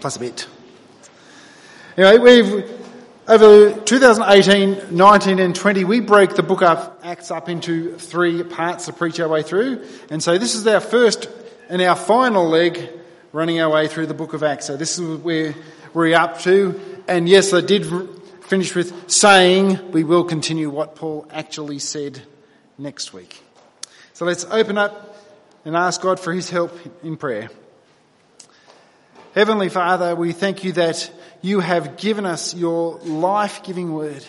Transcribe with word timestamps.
plus 0.00 0.16
a 0.16 0.20
bit. 0.20 0.46
Anyway, 1.96 2.18
we've, 2.18 2.80
over 3.28 3.78
2018, 3.80 4.96
19 4.96 5.38
and 5.38 5.54
20, 5.54 5.84
we 5.84 6.00
broke 6.00 6.34
the 6.34 6.42
book 6.42 6.62
of 6.62 6.90
Acts 7.02 7.30
up 7.30 7.48
into 7.48 7.96
three 7.98 8.42
parts 8.42 8.86
to 8.86 8.92
preach 8.92 9.20
our 9.20 9.28
way 9.28 9.42
through. 9.42 9.84
And 10.10 10.22
so 10.22 10.38
this 10.38 10.54
is 10.54 10.66
our 10.66 10.80
first 10.80 11.28
and 11.68 11.82
our 11.82 11.96
final 11.96 12.48
leg 12.48 12.90
running 13.32 13.60
our 13.60 13.70
way 13.70 13.88
through 13.88 14.06
the 14.06 14.14
book 14.14 14.32
of 14.32 14.42
Acts. 14.42 14.66
So 14.66 14.76
this 14.76 14.98
is 14.98 15.18
where 15.18 15.54
we're 15.92 16.16
up 16.16 16.40
to. 16.40 16.80
And 17.06 17.28
yes, 17.28 17.52
I 17.52 17.60
did 17.60 17.86
finish 18.44 18.74
with 18.74 19.10
saying 19.10 19.92
we 19.92 20.02
will 20.02 20.24
continue 20.24 20.70
what 20.70 20.96
Paul 20.96 21.26
actually 21.30 21.78
said 21.78 22.22
next 22.78 23.12
week. 23.12 23.42
So 24.12 24.24
let's 24.24 24.44
open 24.46 24.78
up 24.78 25.16
and 25.64 25.76
ask 25.76 26.00
God 26.00 26.18
for 26.18 26.32
his 26.32 26.50
help 26.50 26.76
in 27.02 27.16
prayer. 27.16 27.50
Heavenly 29.32 29.68
Father, 29.68 30.16
we 30.16 30.32
thank 30.32 30.64
you 30.64 30.72
that 30.72 31.08
you 31.40 31.60
have 31.60 31.96
given 31.96 32.26
us 32.26 32.52
your 32.52 32.98
life-giving 32.98 33.92
word 33.92 34.24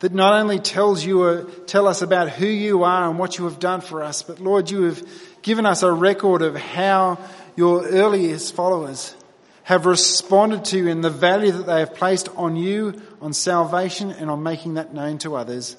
that 0.00 0.12
not 0.12 0.34
only 0.34 0.58
tells 0.58 1.02
you, 1.02 1.22
uh, 1.22 1.44
tell 1.66 1.88
us 1.88 2.02
about 2.02 2.28
who 2.28 2.46
you 2.46 2.82
are 2.82 3.08
and 3.08 3.18
what 3.18 3.38
you 3.38 3.44
have 3.44 3.58
done 3.58 3.80
for 3.80 4.02
us, 4.02 4.20
but 4.20 4.38
Lord, 4.38 4.70
you 4.70 4.82
have 4.82 5.02
given 5.40 5.64
us 5.64 5.82
a 5.82 5.90
record 5.90 6.42
of 6.42 6.56
how 6.56 7.18
your 7.56 7.86
earliest 7.86 8.54
followers 8.54 9.16
have 9.62 9.86
responded 9.86 10.66
to 10.66 10.76
you 10.76 10.88
and 10.88 11.02
the 11.02 11.08
value 11.08 11.52
that 11.52 11.64
they 11.64 11.80
have 11.80 11.94
placed 11.94 12.28
on 12.36 12.54
you, 12.54 13.00
on 13.22 13.32
salvation, 13.32 14.10
and 14.10 14.30
on 14.30 14.42
making 14.42 14.74
that 14.74 14.92
known 14.92 15.16
to 15.20 15.36
others. 15.36 15.74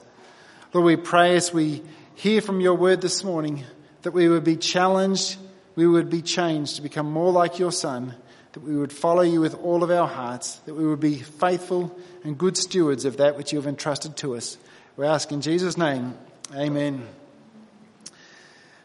Lord, 0.73 0.87
we 0.87 0.95
pray 0.95 1.35
as 1.35 1.53
we 1.53 1.83
hear 2.15 2.41
from 2.41 2.61
your 2.61 2.73
word 2.73 3.01
this 3.01 3.23
morning 3.23 3.63
that 4.01 4.11
we 4.11 4.27
would 4.27 4.43
be 4.43 4.57
challenged, 4.57 5.37
we 5.75 5.85
would 5.85 6.09
be 6.09 6.23
changed 6.23 6.77
to 6.77 6.81
become 6.81 7.11
more 7.11 7.31
like 7.31 7.59
your 7.59 7.71
son, 7.71 8.15
that 8.53 8.61
we 8.61 8.75
would 8.75 8.91
follow 8.91 9.21
you 9.21 9.41
with 9.41 9.55
all 9.63 9.83
of 9.83 9.91
our 9.91 10.07
hearts, 10.07 10.55
that 10.65 10.73
we 10.73 10.85
would 10.85 10.99
be 10.99 11.15
faithful 11.15 11.95
and 12.23 12.37
good 12.37 12.57
stewards 12.57 13.05
of 13.05 13.17
that 13.17 13.37
which 13.37 13.51
you 13.51 13.59
have 13.59 13.67
entrusted 13.67 14.17
to 14.17 14.35
us. 14.35 14.57
We 14.97 15.05
ask 15.05 15.31
in 15.31 15.41
Jesus' 15.41 15.77
name, 15.77 16.15
amen. 16.53 17.07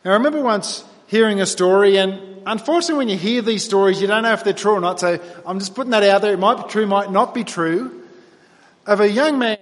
Now, 0.04 0.10
I 0.10 0.14
remember 0.14 0.42
once 0.42 0.84
hearing 1.06 1.40
a 1.40 1.46
story, 1.46 1.96
and 1.96 2.42
unfortunately, 2.46 2.96
when 2.96 3.08
you 3.08 3.16
hear 3.16 3.40
these 3.40 3.64
stories, 3.64 4.00
you 4.00 4.06
don't 4.06 4.22
know 4.22 4.32
if 4.32 4.44
they're 4.44 4.52
true 4.52 4.72
or 4.72 4.80
not. 4.80 5.00
So 5.00 5.18
I'm 5.46 5.58
just 5.58 5.74
putting 5.74 5.92
that 5.92 6.02
out 6.02 6.20
there. 6.22 6.34
It 6.34 6.38
might 6.38 6.62
be 6.62 6.68
true, 6.68 6.86
might 6.86 7.10
not 7.10 7.34
be 7.34 7.44
true. 7.44 8.02
Of 8.86 9.00
a 9.00 9.10
young 9.10 9.38
man 9.38 9.58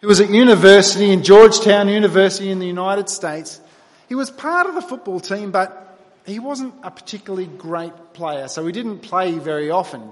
who 0.00 0.08
was 0.08 0.20
at 0.20 0.30
university 0.30 1.10
in 1.10 1.22
Georgetown 1.22 1.88
University 1.88 2.50
in 2.50 2.58
the 2.58 2.66
United 2.66 3.10
States. 3.10 3.60
He 4.08 4.14
was 4.14 4.30
part 4.30 4.66
of 4.66 4.74
the 4.74 4.82
football 4.82 5.20
team, 5.20 5.50
but 5.50 5.85
he 6.26 6.40
wasn't 6.40 6.74
a 6.82 6.90
particularly 6.90 7.46
great 7.46 8.12
player, 8.12 8.48
so 8.48 8.66
he 8.66 8.72
didn't 8.72 8.98
play 8.98 9.38
very 9.38 9.70
often. 9.70 10.10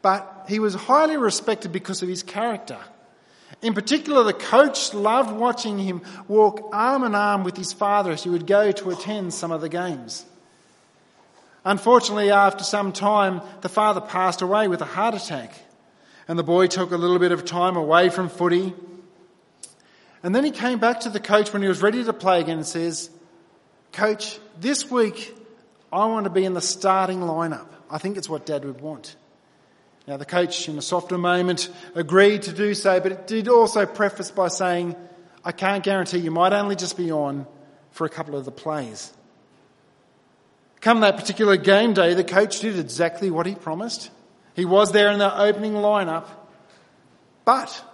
But 0.00 0.46
he 0.48 0.60
was 0.60 0.74
highly 0.74 1.16
respected 1.16 1.72
because 1.72 2.02
of 2.02 2.08
his 2.08 2.22
character. 2.22 2.78
In 3.60 3.74
particular, 3.74 4.22
the 4.22 4.32
coach 4.32 4.94
loved 4.94 5.32
watching 5.32 5.78
him 5.78 6.02
walk 6.28 6.70
arm 6.72 7.04
in 7.04 7.14
arm 7.14 7.44
with 7.44 7.56
his 7.56 7.72
father 7.72 8.12
as 8.12 8.22
he 8.22 8.30
would 8.30 8.46
go 8.46 8.72
to 8.72 8.90
attend 8.90 9.34
some 9.34 9.50
of 9.50 9.60
the 9.60 9.68
games. 9.68 10.24
Unfortunately, 11.64 12.30
after 12.30 12.64
some 12.64 12.92
time, 12.92 13.42
the 13.60 13.68
father 13.68 14.00
passed 14.00 14.40
away 14.40 14.68
with 14.68 14.80
a 14.80 14.86
heart 14.86 15.14
attack, 15.14 15.52
and 16.26 16.38
the 16.38 16.44
boy 16.44 16.68
took 16.68 16.92
a 16.92 16.96
little 16.96 17.18
bit 17.18 17.32
of 17.32 17.44
time 17.44 17.76
away 17.76 18.08
from 18.08 18.30
footy. 18.30 18.72
And 20.22 20.34
then 20.34 20.44
he 20.44 20.52
came 20.52 20.78
back 20.78 21.00
to 21.00 21.10
the 21.10 21.20
coach 21.20 21.52
when 21.52 21.60
he 21.60 21.68
was 21.68 21.82
ready 21.82 22.02
to 22.04 22.12
play 22.12 22.40
again 22.40 22.58
and 22.58 22.66
says, 22.66 23.10
Coach, 23.92 24.38
this 24.58 24.90
week 24.90 25.34
I 25.92 26.06
want 26.06 26.24
to 26.24 26.30
be 26.30 26.44
in 26.44 26.54
the 26.54 26.60
starting 26.60 27.20
lineup. 27.20 27.66
I 27.90 27.98
think 27.98 28.16
it's 28.16 28.28
what 28.28 28.46
Dad 28.46 28.64
would 28.64 28.80
want. 28.80 29.16
Now, 30.06 30.16
the 30.16 30.24
coach, 30.24 30.68
in 30.68 30.78
a 30.78 30.82
softer 30.82 31.18
moment, 31.18 31.68
agreed 31.94 32.42
to 32.42 32.52
do 32.52 32.74
so, 32.74 33.00
but 33.00 33.12
it 33.12 33.26
did 33.26 33.48
also 33.48 33.86
preface 33.86 34.30
by 34.30 34.48
saying, 34.48 34.96
I 35.44 35.52
can't 35.52 35.84
guarantee 35.84 36.18
you 36.18 36.30
might 36.30 36.52
only 36.52 36.76
just 36.76 36.96
be 36.96 37.12
on 37.12 37.46
for 37.90 38.06
a 38.06 38.08
couple 38.08 38.36
of 38.36 38.44
the 38.44 38.50
plays. 38.50 39.12
Come 40.80 41.00
that 41.00 41.16
particular 41.16 41.56
game 41.56 41.92
day, 41.92 42.14
the 42.14 42.24
coach 42.24 42.60
did 42.60 42.78
exactly 42.78 43.30
what 43.30 43.46
he 43.46 43.54
promised. 43.54 44.10
He 44.54 44.64
was 44.64 44.92
there 44.92 45.10
in 45.10 45.18
the 45.18 45.38
opening 45.38 45.74
lineup, 45.74 46.26
but 47.44 47.84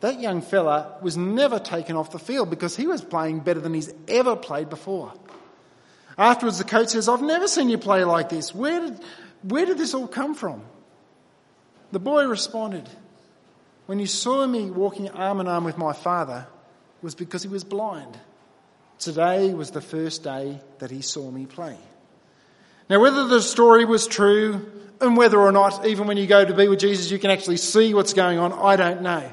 that 0.00 0.20
young 0.20 0.42
fella 0.42 0.98
was 1.00 1.16
never 1.16 1.58
taken 1.58 1.96
off 1.96 2.10
the 2.10 2.18
field 2.18 2.50
because 2.50 2.76
he 2.76 2.86
was 2.86 3.02
playing 3.02 3.40
better 3.40 3.60
than 3.60 3.72
he's 3.72 3.92
ever 4.08 4.36
played 4.36 4.68
before. 4.68 5.12
Afterwards, 6.18 6.58
the 6.58 6.64
coach 6.64 6.88
says, 6.88 7.08
I've 7.08 7.22
never 7.22 7.48
seen 7.48 7.68
you 7.68 7.78
play 7.78 8.04
like 8.04 8.28
this. 8.28 8.54
Where 8.54 8.80
did, 8.80 9.00
where 9.42 9.66
did 9.66 9.78
this 9.78 9.94
all 9.94 10.06
come 10.06 10.34
from? 10.34 10.62
The 11.90 11.98
boy 11.98 12.26
responded, 12.26 12.88
When 13.86 13.98
you 13.98 14.06
saw 14.06 14.46
me 14.46 14.70
walking 14.70 15.08
arm 15.10 15.40
in 15.40 15.48
arm 15.48 15.64
with 15.64 15.78
my 15.78 15.92
father, 15.92 16.46
it 16.98 17.04
was 17.04 17.14
because 17.14 17.42
he 17.42 17.48
was 17.48 17.64
blind. 17.64 18.18
Today 18.98 19.52
was 19.52 19.70
the 19.70 19.80
first 19.80 20.22
day 20.22 20.60
that 20.78 20.90
he 20.90 21.02
saw 21.02 21.30
me 21.30 21.46
play. 21.46 21.76
Now, 22.88 23.00
whether 23.00 23.26
the 23.26 23.40
story 23.40 23.84
was 23.84 24.06
true 24.06 24.70
and 25.00 25.16
whether 25.16 25.40
or 25.40 25.52
not, 25.52 25.86
even 25.86 26.06
when 26.06 26.16
you 26.16 26.26
go 26.26 26.44
to 26.44 26.54
be 26.54 26.68
with 26.68 26.78
Jesus, 26.78 27.10
you 27.10 27.18
can 27.18 27.30
actually 27.30 27.56
see 27.56 27.94
what's 27.94 28.12
going 28.12 28.38
on, 28.38 28.52
I 28.52 28.76
don't 28.76 29.02
know. 29.02 29.32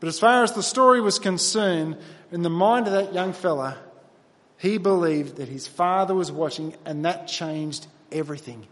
But 0.00 0.08
as 0.08 0.18
far 0.18 0.44
as 0.44 0.52
the 0.52 0.62
story 0.62 1.00
was 1.00 1.18
concerned, 1.18 1.98
in 2.30 2.42
the 2.42 2.50
mind 2.50 2.86
of 2.86 2.92
that 2.92 3.12
young 3.12 3.32
fella, 3.32 3.78
he 4.58 4.78
believed 4.78 5.36
that 5.36 5.48
his 5.48 5.66
father 5.66 6.14
was 6.14 6.30
watching 6.30 6.74
and 6.84 7.04
that 7.04 7.28
changed 7.28 7.86
everything. 8.12 8.66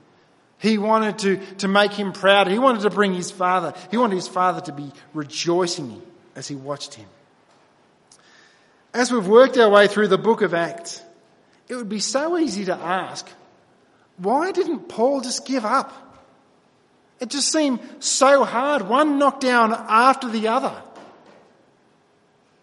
He 0.59 0.79
wanted 0.79 1.19
to, 1.21 1.37
to 1.59 1.69
make 1.69 1.93
him 1.93 2.13
proud. 2.13 2.49
He 2.49 2.59
wanted 2.59 2.83
to 2.83 2.91
bring 2.91 3.15
his 3.15 3.31
father, 3.31 3.75
he 3.91 3.97
wanted 3.97 4.17
his 4.17 4.29
father 4.29 4.61
to 4.63 4.73
be 4.73 4.93
rejoicing 5.15 6.03
as 6.35 6.49
he 6.49 6.55
watched 6.55 6.95
him. 6.95 7.07
As 8.93 9.13
we've 9.13 9.27
worked 9.27 9.59
our 9.59 9.71
way 9.71 9.89
through 9.89 10.09
the 10.09 10.19
book 10.19 10.43
of 10.43 10.55
Acts, 10.55 11.03
it 11.69 11.77
would 11.77 11.89
be 11.89 12.01
so 12.01 12.39
easy 12.39 12.65
to 12.67 12.75
ask, 12.75 13.29
why 14.17 14.53
didn't 14.53 14.89
Paul 14.89 15.21
just 15.21 15.47
give 15.47 15.65
up? 15.65 15.93
It 17.21 17.29
just 17.29 17.53
seemed 17.53 17.81
so 18.01 18.45
hard, 18.45 18.83
one 18.89 19.19
knockdown 19.19 19.73
after 19.73 20.29
the 20.29 20.49
other. 20.49 20.83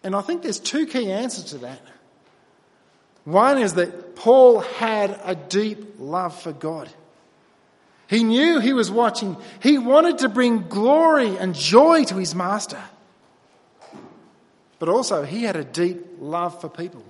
And 0.02 0.14
I 0.14 0.20
think 0.20 0.42
there's 0.42 0.60
two 0.60 0.86
key 0.86 1.10
answers 1.10 1.44
to 1.46 1.58
that. 1.58 1.80
One 3.24 3.58
is 3.58 3.74
that 3.74 4.16
Paul 4.16 4.60
had 4.60 5.18
a 5.24 5.34
deep 5.34 5.96
love 5.98 6.40
for 6.40 6.52
God. 6.52 6.88
He 8.06 8.22
knew 8.22 8.60
he 8.60 8.74
was 8.74 8.90
watching. 8.90 9.36
He 9.60 9.78
wanted 9.78 10.18
to 10.18 10.28
bring 10.28 10.68
glory 10.68 11.36
and 11.36 11.54
joy 11.54 12.04
to 12.04 12.16
his 12.16 12.34
master. 12.34 12.82
But 14.78 14.88
also, 14.88 15.22
he 15.22 15.44
had 15.44 15.56
a 15.56 15.64
deep 15.64 16.04
love 16.18 16.60
for 16.60 16.68
people. 16.68 17.02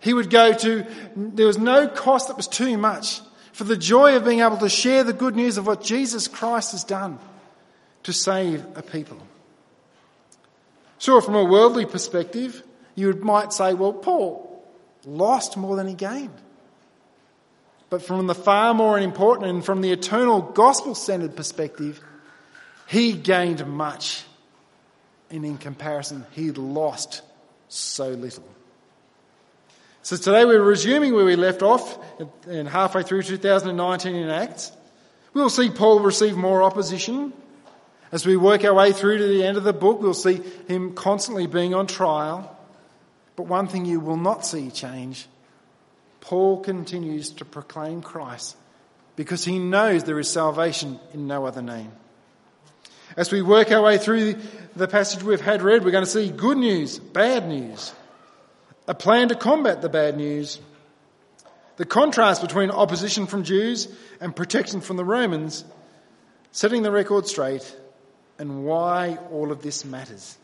He 0.00 0.12
would 0.12 0.30
go 0.30 0.52
to, 0.52 0.84
there 1.14 1.46
was 1.46 1.58
no 1.58 1.88
cost 1.88 2.28
that 2.28 2.36
was 2.36 2.48
too 2.48 2.76
much 2.76 3.20
for 3.52 3.64
the 3.64 3.76
joy 3.76 4.16
of 4.16 4.24
being 4.24 4.40
able 4.40 4.58
to 4.58 4.68
share 4.68 5.04
the 5.04 5.12
good 5.12 5.36
news 5.36 5.56
of 5.56 5.66
what 5.66 5.82
Jesus 5.82 6.28
Christ 6.28 6.72
has 6.72 6.84
done 6.84 7.18
to 8.02 8.12
save 8.12 8.64
a 8.76 8.82
people. 8.82 9.18
Sure, 10.98 11.20
from 11.20 11.36
a 11.36 11.44
worldly 11.44 11.86
perspective, 11.86 12.62
you 12.94 13.12
might 13.14 13.52
say, 13.52 13.74
well, 13.74 13.92
Paul 13.92 14.45
lost 15.06 15.56
more 15.56 15.76
than 15.76 15.86
he 15.86 15.94
gained. 15.94 16.34
But 17.88 18.02
from 18.02 18.26
the 18.26 18.34
far 18.34 18.74
more 18.74 18.98
important 18.98 19.48
and 19.48 19.64
from 19.64 19.80
the 19.80 19.92
eternal 19.92 20.42
gospel 20.42 20.94
centered 20.94 21.36
perspective, 21.36 22.00
he 22.88 23.12
gained 23.12 23.64
much. 23.66 24.24
And 25.30 25.44
in 25.44 25.56
comparison, 25.56 26.26
he 26.32 26.50
lost 26.50 27.22
so 27.68 28.10
little. 28.10 28.44
So 30.02 30.16
today 30.16 30.44
we're 30.44 30.62
resuming 30.62 31.14
where 31.14 31.24
we 31.24 31.36
left 31.36 31.62
off 31.62 31.98
and 32.46 32.68
halfway 32.68 33.02
through 33.02 33.22
2019 33.22 34.14
in 34.14 34.28
Acts. 34.28 34.72
We'll 35.32 35.50
see 35.50 35.70
Paul 35.70 36.00
receive 36.00 36.36
more 36.36 36.62
opposition 36.62 37.32
as 38.12 38.24
we 38.24 38.36
work 38.36 38.64
our 38.64 38.74
way 38.74 38.92
through 38.92 39.18
to 39.18 39.26
the 39.26 39.44
end 39.44 39.56
of 39.56 39.64
the 39.64 39.72
book, 39.72 40.00
we'll 40.00 40.14
see 40.14 40.40
him 40.68 40.94
constantly 40.94 41.46
being 41.46 41.74
on 41.74 41.86
trial. 41.86 42.55
But 43.36 43.44
one 43.44 43.68
thing 43.68 43.84
you 43.84 44.00
will 44.00 44.16
not 44.16 44.44
see 44.44 44.70
change 44.70 45.28
Paul 46.20 46.60
continues 46.60 47.30
to 47.30 47.44
proclaim 47.44 48.02
Christ 48.02 48.56
because 49.14 49.44
he 49.44 49.60
knows 49.60 50.02
there 50.02 50.18
is 50.18 50.28
salvation 50.28 50.98
in 51.14 51.28
no 51.28 51.46
other 51.46 51.62
name. 51.62 51.92
As 53.16 53.30
we 53.30 53.42
work 53.42 53.70
our 53.70 53.80
way 53.80 53.96
through 53.98 54.34
the 54.74 54.88
passage 54.88 55.22
we've 55.22 55.40
had 55.40 55.62
read, 55.62 55.84
we're 55.84 55.92
going 55.92 56.04
to 56.04 56.10
see 56.10 56.28
good 56.28 56.58
news, 56.58 56.98
bad 56.98 57.46
news, 57.48 57.92
a 58.88 58.94
plan 58.94 59.28
to 59.28 59.36
combat 59.36 59.82
the 59.82 59.88
bad 59.88 60.16
news, 60.16 60.58
the 61.76 61.84
contrast 61.84 62.42
between 62.42 62.70
opposition 62.70 63.26
from 63.26 63.44
Jews 63.44 63.86
and 64.20 64.34
protection 64.34 64.80
from 64.80 64.96
the 64.96 65.04
Romans, 65.04 65.64
setting 66.50 66.82
the 66.82 66.90
record 66.90 67.28
straight, 67.28 67.76
and 68.38 68.64
why 68.64 69.16
all 69.30 69.52
of 69.52 69.62
this 69.62 69.84
matters. 69.84 70.36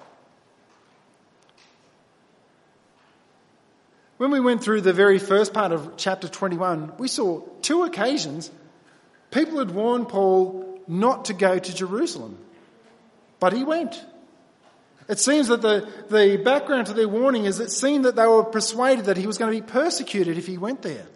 When 4.23 4.31
we 4.31 4.39
went 4.39 4.63
through 4.63 4.83
the 4.83 4.93
very 4.93 5.19
first 5.19 5.53
part 5.53 5.73
of 5.73 5.95
chapter 5.97 6.29
21, 6.29 6.93
we 6.97 7.09
saw 7.09 7.41
two 7.61 7.83
occasions 7.83 8.53
People 9.33 9.59
had 9.59 9.73
warned 9.73 10.09
Paul 10.09 10.81
not 10.87 11.25
to 11.25 11.35
go 11.35 11.59
to 11.59 11.75
Jerusalem, 11.75 12.39
but 13.41 13.53
he 13.53 13.65
went. 13.65 14.01
It 15.09 15.19
seems 15.19 15.49
that 15.49 15.61
the, 15.61 15.89
the 16.09 16.37
background 16.37 16.87
to 16.87 16.93
their 16.93 17.09
warning 17.09 17.47
is 17.47 17.59
it 17.59 17.73
seemed 17.73 18.05
that 18.05 18.15
they 18.15 18.25
were 18.25 18.45
persuaded 18.45 19.07
that 19.07 19.17
he 19.17 19.27
was 19.27 19.39
going 19.39 19.53
to 19.53 19.61
be 19.61 19.67
persecuted 19.67 20.39
if 20.39 20.47
he 20.47 20.57
went 20.57 20.83
there. 20.83 21.07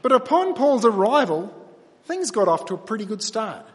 But 0.00 0.12
upon 0.12 0.54
Paul's 0.54 0.84
arrival, 0.84 1.52
things 2.04 2.30
got 2.30 2.46
off 2.46 2.66
to 2.66 2.74
a 2.74 2.78
pretty 2.78 3.04
good 3.04 3.20
start. 3.20 3.66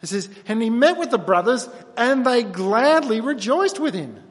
It 0.00 0.06
says, 0.06 0.30
and 0.48 0.62
he 0.62 0.70
met 0.70 0.96
with 0.96 1.10
the 1.10 1.18
brothers 1.18 1.68
and 1.98 2.24
they 2.24 2.42
gladly 2.42 3.20
rejoiced 3.20 3.78
with 3.78 3.92
him. 3.92 4.23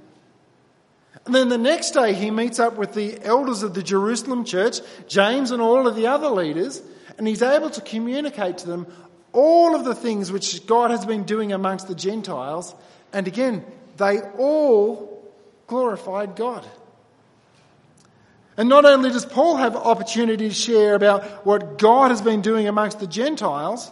And 1.25 1.33
then 1.33 1.49
the 1.49 1.57
next 1.57 1.91
day 1.91 2.13
he 2.13 2.31
meets 2.31 2.59
up 2.59 2.75
with 2.75 2.93
the 2.93 3.21
elders 3.23 3.63
of 3.63 3.73
the 3.73 3.83
Jerusalem 3.83 4.43
church, 4.43 4.79
James 5.07 5.51
and 5.51 5.61
all 5.61 5.87
of 5.87 5.95
the 5.95 6.07
other 6.07 6.29
leaders, 6.29 6.81
and 7.17 7.27
he's 7.27 7.41
able 7.41 7.69
to 7.69 7.81
communicate 7.81 8.59
to 8.59 8.67
them 8.67 8.87
all 9.31 9.75
of 9.75 9.85
the 9.85 9.95
things 9.95 10.31
which 10.31 10.65
God 10.67 10.91
has 10.91 11.05
been 11.05 11.23
doing 11.23 11.53
amongst 11.53 11.87
the 11.87 11.95
Gentiles. 11.95 12.75
And 13.13 13.27
again, 13.27 13.63
they 13.97 14.19
all 14.21 15.31
glorified 15.67 16.35
God. 16.35 16.65
And 18.57 18.69
not 18.69 18.85
only 18.85 19.09
does 19.09 19.25
Paul 19.25 19.57
have 19.57 19.75
opportunity 19.75 20.49
to 20.49 20.53
share 20.53 20.93
about 20.93 21.45
what 21.45 21.79
God 21.79 22.11
has 22.11 22.21
been 22.21 22.41
doing 22.41 22.67
amongst 22.67 22.99
the 22.99 23.07
Gentiles, 23.07 23.91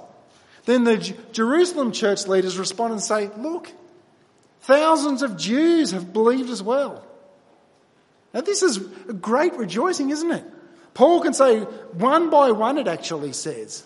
then 0.65 0.83
the 0.83 0.97
Jerusalem 1.31 1.91
church 1.91 2.27
leaders 2.27 2.59
respond 2.59 2.93
and 2.93 3.01
say, 3.01 3.31
look, 3.37 3.71
thousands 4.61 5.23
of 5.23 5.37
Jews 5.37 5.91
have 5.91 6.13
believed 6.13 6.51
as 6.51 6.61
well. 6.61 7.03
Now 8.33 8.41
this 8.41 8.63
is 8.63 8.77
great 8.77 9.53
rejoicing, 9.53 10.09
isn't 10.09 10.31
it? 10.31 10.45
Paul 10.93 11.21
can 11.21 11.33
say 11.33 11.59
one 11.59 12.29
by 12.29 12.51
one, 12.51 12.77
it 12.77 12.87
actually 12.87 13.33
says. 13.33 13.85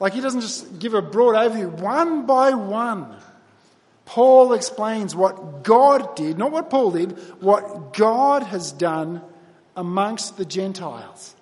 Like 0.00 0.12
he 0.12 0.20
doesn't 0.20 0.40
just 0.40 0.78
give 0.78 0.94
a 0.94 1.02
broad 1.02 1.34
overview, 1.34 1.70
one 1.70 2.26
by 2.26 2.52
one. 2.52 3.14
Paul 4.04 4.52
explains 4.52 5.14
what 5.14 5.64
God 5.64 6.14
did, 6.14 6.36
not 6.36 6.52
what 6.52 6.68
Paul 6.68 6.90
did, 6.90 7.12
what 7.40 7.94
God 7.94 8.42
has 8.42 8.70
done 8.72 9.22
amongst 9.76 10.36
the 10.36 10.44
Gentiles. 10.44 11.34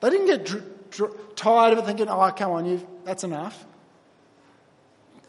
They 0.00 0.10
didn't 0.10 0.26
get 0.26 0.44
dr- 0.44 0.90
dr- 0.90 1.14
tired 1.36 1.72
of 1.72 1.78
it 1.78 1.86
thinking, 1.86 2.08
oh, 2.08 2.30
come 2.36 2.52
on, 2.52 2.66
you 2.66 2.86
that's 3.04 3.24
enough. 3.24 3.64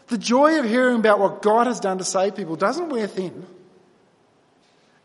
The 0.08 0.18
joy 0.18 0.60
of 0.60 0.66
hearing 0.66 0.98
about 0.98 1.20
what 1.20 1.42
God 1.42 1.68
has 1.68 1.80
done 1.80 2.00
to 2.00 2.04
save 2.04 2.36
people 2.36 2.56
doesn't 2.56 2.90
wear 2.90 3.08
thin. 3.08 3.46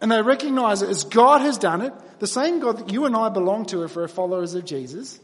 And 0.05 0.13
they 0.13 0.21
recognize 0.21 0.83
it 0.83 0.91
as 0.91 1.05
God 1.05 1.41
has 1.41 1.57
done 1.57 1.81
it, 1.81 1.95
the 2.19 2.27
same 2.27 2.61
God 2.61 2.77
that 2.77 2.93
you 2.93 3.07
and 3.07 3.17
I 3.17 3.31
belong 3.31 3.65
to 3.69 3.85
if 3.85 3.97
we're 3.97 4.07
followers 4.07 4.55
of 4.55 4.67
Jesus, 4.67 5.19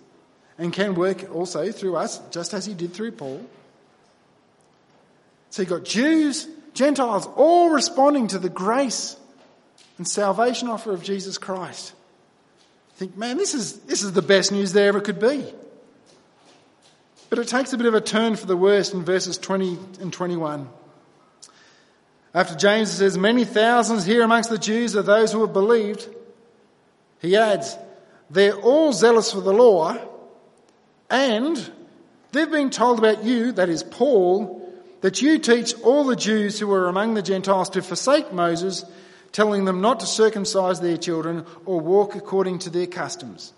and 0.56 0.72
can 0.72 0.94
work 0.94 1.30
also 1.34 1.70
through 1.70 1.96
us, 1.96 2.18
just 2.30 2.54
as 2.54 2.64
he 2.64 2.72
did 2.72 2.94
through 2.94 3.12
Paul. 3.12 3.44
So 5.50 5.60
you've 5.60 5.68
got 5.68 5.84
Jews, 5.84 6.48
Gentiles, 6.72 7.28
all 7.36 7.68
responding 7.68 8.28
to 8.28 8.38
the 8.38 8.48
grace 8.48 9.18
and 9.98 10.08
salvation 10.08 10.68
offer 10.68 10.92
of 10.92 11.02
Jesus 11.02 11.36
Christ. 11.36 11.92
think, 12.94 13.18
man, 13.18 13.36
this 13.36 13.52
is, 13.52 13.80
this 13.80 14.02
is 14.02 14.14
the 14.14 14.22
best 14.22 14.50
news 14.50 14.72
there 14.72 14.88
ever 14.88 15.02
could 15.02 15.20
be. 15.20 15.44
But 17.28 17.38
it 17.38 17.48
takes 17.48 17.74
a 17.74 17.76
bit 17.76 17.86
of 17.86 17.92
a 17.92 18.00
turn 18.00 18.34
for 18.34 18.46
the 18.46 18.56
worst 18.56 18.94
in 18.94 19.04
verses 19.04 19.36
20 19.36 19.78
and 20.00 20.10
21. 20.10 20.70
After 22.32 22.54
James 22.54 22.90
says, 22.90 23.18
Many 23.18 23.44
thousands 23.44 24.04
here 24.04 24.22
amongst 24.22 24.50
the 24.50 24.58
Jews 24.58 24.96
are 24.96 25.02
those 25.02 25.32
who 25.32 25.40
have 25.40 25.52
believed, 25.52 26.08
he 27.20 27.36
adds, 27.36 27.76
They're 28.30 28.54
all 28.54 28.92
zealous 28.92 29.32
for 29.32 29.40
the 29.40 29.52
law, 29.52 29.96
and 31.08 31.70
they've 32.32 32.50
been 32.50 32.70
told 32.70 32.98
about 32.98 33.24
you, 33.24 33.52
that 33.52 33.68
is 33.68 33.82
Paul, 33.82 34.56
that 35.00 35.22
you 35.22 35.38
teach 35.38 35.74
all 35.82 36.04
the 36.04 36.16
Jews 36.16 36.58
who 36.60 36.72
are 36.72 36.88
among 36.88 37.14
the 37.14 37.22
Gentiles 37.22 37.70
to 37.70 37.82
forsake 37.82 38.32
Moses, 38.32 38.84
telling 39.32 39.64
them 39.64 39.80
not 39.80 40.00
to 40.00 40.06
circumcise 40.06 40.80
their 40.80 40.96
children 40.96 41.46
or 41.64 41.80
walk 41.80 42.14
according 42.14 42.60
to 42.60 42.70
their 42.70 42.86
customs. 42.86 43.52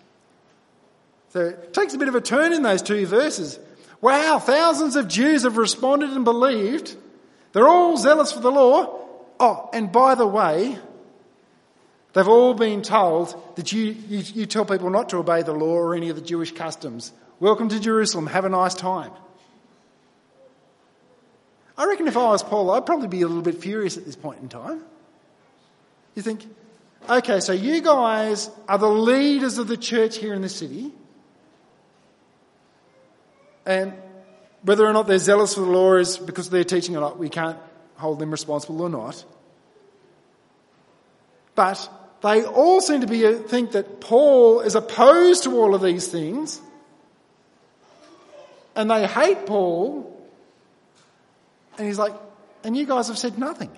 So 1.31 1.41
it 1.41 1.75
takes 1.75 1.95
a 1.95 1.99
bit 1.99 2.09
of 2.09 2.15
a 2.15 2.21
turn 2.21 2.53
in 2.53 2.63
those 2.63 2.83
two 2.83 3.07
verses. 3.07 3.59
Wow, 4.01 4.39
thousands 4.39 4.97
of 4.97 5.09
Jews 5.09 5.45
have 5.45 5.57
responded 5.57 6.11
and 6.11 6.25
believed. 6.25 6.97
They're 7.53 7.69
all 7.69 7.97
zealous 7.97 8.33
for 8.33 8.41
the 8.41 8.51
law. 8.51 8.99
Oh, 9.39 9.69
and 9.73 9.93
by 9.93 10.15
the 10.15 10.27
way, 10.27 10.79
they've 12.13 12.29
all 12.29 12.55
been 12.55 12.83
told 12.83 13.57
that 13.57 13.73
you, 13.73 13.97
you, 14.09 14.19
you 14.19 14.47
tell 14.47 14.65
people 14.65 14.91
not 14.91 15.11
to 15.11 15.19
obey 15.19 15.43
the 15.43 15.53
law 15.53 15.75
or 15.75 15.95
any 15.95 16.09
of 16.09 16.17
the 16.17 16.23
Jewish 16.23 16.53
customs. 16.53 17.13
Welcome 17.41 17.69
to 17.71 17.81
Jerusalem. 17.81 18.27
Have 18.29 18.45
a 18.45 18.49
nice 18.49 18.75
time. 18.75 19.13
I 21.77 21.87
reckon 21.87 22.07
if 22.07 22.17
I 22.17 22.29
was 22.29 22.43
Paul, 22.43 22.71
I'd 22.71 22.87
probably 22.87 23.09
be 23.09 23.23
a 23.23 23.27
little 23.27 23.43
bit 23.43 23.59
furious 23.59 23.97
at 23.97 24.05
this 24.05 24.17
point 24.17 24.41
in 24.41 24.49
time. 24.49 24.83
You 26.15 26.23
think, 26.23 26.47
okay, 27.09 27.41
so 27.41 27.53
you 27.53 27.81
guys 27.81 28.51
are 28.69 28.79
the 28.79 28.89
leaders 28.89 29.59
of 29.59 29.69
the 29.69 29.77
church 29.77 30.19
here 30.19 30.35
in 30.35 30.43
the 30.43 30.49
city. 30.49 30.93
And 33.65 33.95
whether 34.63 34.87
or 34.87 34.93
not 34.93 35.07
they're 35.07 35.19
zealous 35.19 35.55
for 35.55 35.61
the 35.61 35.71
law 35.71 35.95
is 35.95 36.19
because 36.19 36.51
they're 36.51 36.65
teaching 36.65 36.97
or 36.97 37.01
not, 37.01 37.19
we 37.19 37.29
can't 37.29 37.59
hold 37.97 38.19
them 38.19 38.31
responsible 38.31 38.81
or 38.83 38.89
not. 38.89 39.25
But 41.55 41.91
they 42.23 42.45
all 42.45 42.81
seem 42.81 43.01
to 43.01 43.07
be 43.07 43.27
uh, 43.27 43.35
think 43.35 43.73
that 43.73 44.01
Paul 44.01 44.61
is 44.61 44.75
opposed 44.75 45.45
to 45.45 45.57
all 45.57 45.75
of 45.75 45.83
these 45.83 46.09
things, 46.09 46.61
and 48.75 48.91
they 48.91 49.07
hate 49.07 49.47
Paul. 49.47 50.09
And 51.79 51.87
he's 51.87 51.99
like, 51.99 52.15
and 52.65 52.77
you 52.77 52.87
guys 52.87 53.09
have 53.09 53.19
said 53.19 53.39
nothing. 53.39 53.71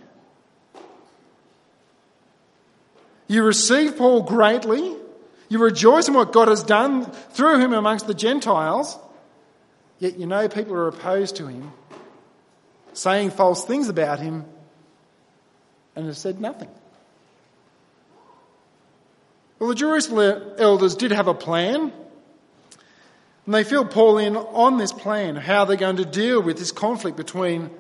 You 3.27 3.43
receive 3.43 3.97
Paul 3.97 4.23
greatly. 4.23 4.97
You 5.49 5.59
rejoice 5.59 6.09
in 6.09 6.15
what 6.15 6.33
God 6.33 6.49
has 6.49 6.63
done 6.63 7.07
through 7.07 7.61
him 7.61 7.73
amongst 7.73 8.07
the 8.07 8.15
Gentiles. 8.15 8.99
Yet 9.99 10.19
you 10.19 10.27
know 10.27 10.49
people 10.49 10.75
are 10.75 10.89
opposed 10.89 11.37
to 11.37 11.47
him, 11.47 11.73
saying 12.93 13.31
false 13.31 13.65
things 13.65 13.89
about 13.89 14.21
him, 14.21 14.45
and 15.97 16.07
have 16.07 16.17
said 16.17 16.41
nothing. 16.41 16.69
Well, 19.59 19.69
the 19.69 19.75
Jerusalem 19.77 20.43
elders 20.59 20.97
did 20.97 21.13
have 21.13 21.29
a 21.29 21.35
plan, 21.35 21.93
and 23.47 23.55
they 23.55 23.65
filled 23.65 23.91
Paul 23.91 24.19
in 24.19 24.37
on 24.37 24.79
this 24.79 24.93
plan, 24.93 25.37
how 25.37 25.65
they're 25.65 25.77
going 25.77 25.97
to 25.97 26.05
deal 26.05 26.43
with 26.43 26.59
this 26.59 26.73
conflict 26.73 27.17
between 27.17 27.71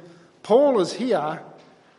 Paul 0.43 0.81
is 0.81 0.93
here, 0.93 1.43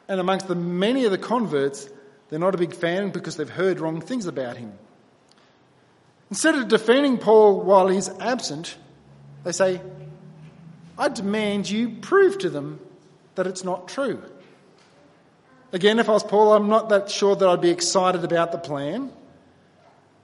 and 0.07 0.19
amongst 0.19 0.47
the 0.47 0.55
many 0.55 1.05
of 1.05 1.11
the 1.11 1.17
converts, 1.17 1.89
they're 2.29 2.39
not 2.39 2.55
a 2.55 2.57
big 2.57 2.73
fan 2.73 3.09
because 3.09 3.35
they've 3.35 3.49
heard 3.49 3.79
wrong 3.79 4.01
things 4.01 4.27
about 4.27 4.55
him. 4.57 4.71
Instead 6.29 6.55
of 6.55 6.67
defending 6.67 7.17
Paul 7.17 7.61
while 7.61 7.87
he's 7.87 8.09
absent, 8.19 8.77
they 9.43 9.51
say, 9.51 9.81
I 10.97 11.09
demand 11.09 11.69
you 11.69 11.89
prove 11.89 12.37
to 12.39 12.49
them 12.49 12.79
that 13.35 13.47
it's 13.47 13.63
not 13.63 13.87
true. 13.87 14.21
Again, 15.73 15.99
if 15.99 16.07
I 16.07 16.13
was 16.13 16.23
Paul, 16.23 16.53
I'm 16.53 16.69
not 16.69 16.89
that 16.89 17.11
sure 17.11 17.35
that 17.35 17.47
I'd 17.47 17.61
be 17.61 17.69
excited 17.69 18.23
about 18.23 18.51
the 18.51 18.57
plan. 18.57 19.11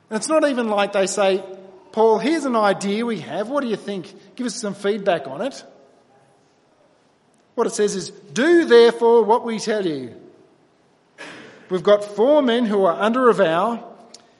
And 0.09 0.17
it's 0.17 0.29
not 0.29 0.47
even 0.47 0.69
like 0.69 0.93
they 0.93 1.07
say, 1.07 1.43
Paul, 1.91 2.19
here's 2.19 2.45
an 2.45 2.55
idea 2.55 3.05
we 3.05 3.19
have. 3.19 3.49
What 3.49 3.61
do 3.61 3.67
you 3.67 3.75
think? 3.75 4.13
Give 4.35 4.47
us 4.47 4.55
some 4.55 4.73
feedback 4.73 5.27
on 5.27 5.41
it. 5.41 5.63
What 7.55 7.67
it 7.67 7.73
says 7.73 7.95
is, 7.95 8.11
do 8.11 8.63
therefore 8.63 9.23
what 9.23 9.43
we 9.43 9.59
tell 9.59 9.85
you. 9.85 10.15
We've 11.69 11.83
got 11.83 12.03
four 12.03 12.41
men 12.41 12.65
who 12.65 12.85
are 12.85 13.01
under 13.01 13.29
a 13.29 13.33
vow. 13.33 13.93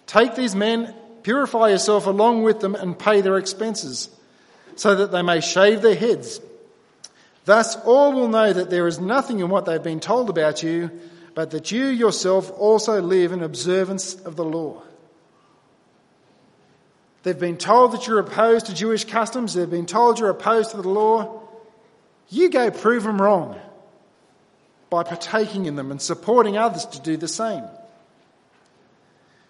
Take 0.05 0.35
these 0.35 0.55
men, 0.55 0.93
purify 1.23 1.69
yourself 1.69 2.05
along 2.05 2.43
with 2.43 2.61
them, 2.61 2.75
and 2.75 2.97
pay 2.97 3.19
their 3.19 3.37
expenses 3.37 4.09
so 4.75 4.95
that 4.95 5.11
they 5.11 5.21
may 5.21 5.41
shave 5.41 5.81
their 5.81 5.95
heads. 5.95 6.41
Thus 7.45 7.75
all 7.85 8.13
will 8.13 8.27
know 8.27 8.53
that 8.53 8.69
there 8.69 8.87
is 8.87 8.99
nothing 8.99 9.39
in 9.39 9.49
what 9.49 9.65
they've 9.65 9.81
been 9.81 9.99
told 9.99 10.29
about 10.29 10.63
you, 10.63 10.91
but 11.33 11.51
that 11.51 11.71
you 11.71 11.85
yourself 11.85 12.51
also 12.51 13.01
live 13.01 13.31
in 13.31 13.41
observance 13.41 14.15
of 14.15 14.35
the 14.35 14.45
law. 14.45 14.81
They've 17.23 17.37
been 17.37 17.57
told 17.57 17.91
that 17.93 18.07
you're 18.07 18.19
opposed 18.19 18.65
to 18.67 18.73
Jewish 18.73 19.05
customs. 19.05 19.53
They've 19.53 19.69
been 19.69 19.85
told 19.85 20.19
you're 20.19 20.29
opposed 20.29 20.71
to 20.71 20.77
the 20.77 20.89
law. 20.89 21.41
You 22.29 22.49
go 22.49 22.71
prove 22.71 23.03
them 23.03 23.21
wrong 23.21 23.59
by 24.89 25.03
partaking 25.03 25.67
in 25.67 25.75
them 25.75 25.91
and 25.91 26.01
supporting 26.01 26.57
others 26.57 26.85
to 26.85 27.01
do 27.01 27.17
the 27.17 27.27
same. 27.27 27.63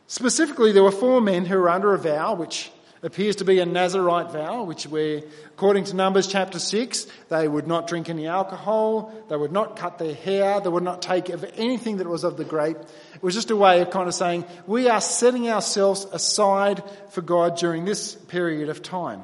Specifically, 0.08 0.72
there 0.72 0.84
were 0.84 0.92
four 0.92 1.22
men 1.22 1.46
who 1.46 1.58
were 1.58 1.70
under 1.70 1.94
a 1.94 1.98
vow, 1.98 2.36
which 2.36 2.70
appears 3.04 3.38
to 3.38 3.46
be 3.46 3.60
a 3.60 3.66
Nazarite 3.66 4.32
vow, 4.32 4.64
which 4.64 4.86
where, 4.86 5.24
according 5.48 5.86
to 5.86 5.96
Numbers 5.96 6.28
chapter 6.28 6.60
6, 6.60 7.08
they 7.30 7.48
would 7.48 7.66
not 7.68 7.88
drink 7.88 8.10
any 8.10 8.28
alcohol, 8.28 9.14
they 9.28 9.36
would 9.36 9.52
not 9.52 9.76
cut 9.76 9.98
their 9.98 10.14
hair, 10.14 10.60
they 10.62 10.70
would 10.70 10.84
not 10.84 11.02
take 11.02 11.30
of 11.30 11.44
anything 11.56 11.98
that 11.98 12.08
was 12.08 12.24
of 12.24 12.38
the 12.38 12.46
grape. 12.46 12.78
It 12.78 13.24
was 13.24 13.34
just 13.34 13.50
a 13.50 13.56
way 13.56 13.82
of 13.82 13.90
kind 13.90 14.08
of 14.08 14.14
saying, 14.14 14.46
we 14.68 14.88
are 14.88 15.02
setting 15.02 15.50
ourselves 15.50 16.06
aside 16.12 16.84
for 17.10 17.22
God 17.22 17.58
during 17.58 17.86
this 17.86 18.14
period 18.14 18.70
of 18.70 18.84
time. 18.84 19.24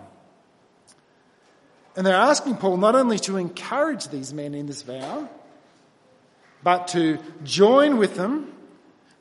And 1.95 2.05
they're 2.05 2.15
asking 2.15 2.57
Paul 2.57 2.77
not 2.77 2.95
only 2.95 3.19
to 3.19 3.37
encourage 3.37 4.07
these 4.07 4.33
men 4.33 4.53
in 4.53 4.65
this 4.65 4.81
vow, 4.81 5.29
but 6.63 6.89
to 6.89 7.19
join 7.43 7.97
with 7.97 8.15
them 8.15 8.53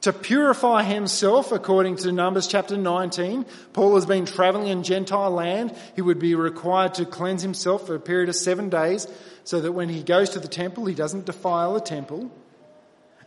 to 0.07 0.13
purify 0.13 0.85
himself 0.85 1.51
according 1.51 1.97
to 1.97 2.13
Numbers 2.13 2.47
chapter 2.47 2.77
19. 2.77 3.45
Paul 3.73 3.97
has 3.97 4.07
been 4.07 4.25
traveling 4.25 4.69
in 4.69 4.85
Gentile 4.85 5.33
land. 5.33 5.77
He 5.97 6.01
would 6.01 6.21
be 6.21 6.37
required 6.37 6.95
to 6.95 7.05
cleanse 7.05 7.43
himself 7.43 7.89
for 7.89 7.97
a 7.97 7.99
period 7.99 8.29
of 8.29 8.37
seven 8.37 8.69
days 8.69 9.09
so 9.43 9.61
that 9.61 9.73
when 9.73 9.89
he 9.89 10.05
goes 10.05 10.31
to 10.31 10.39
the 10.39 10.47
temple, 10.47 10.87
he 10.87 10.95
doesn't 10.95 11.27
defile 11.27 11.75
the 11.75 11.81
temple. 11.81 12.31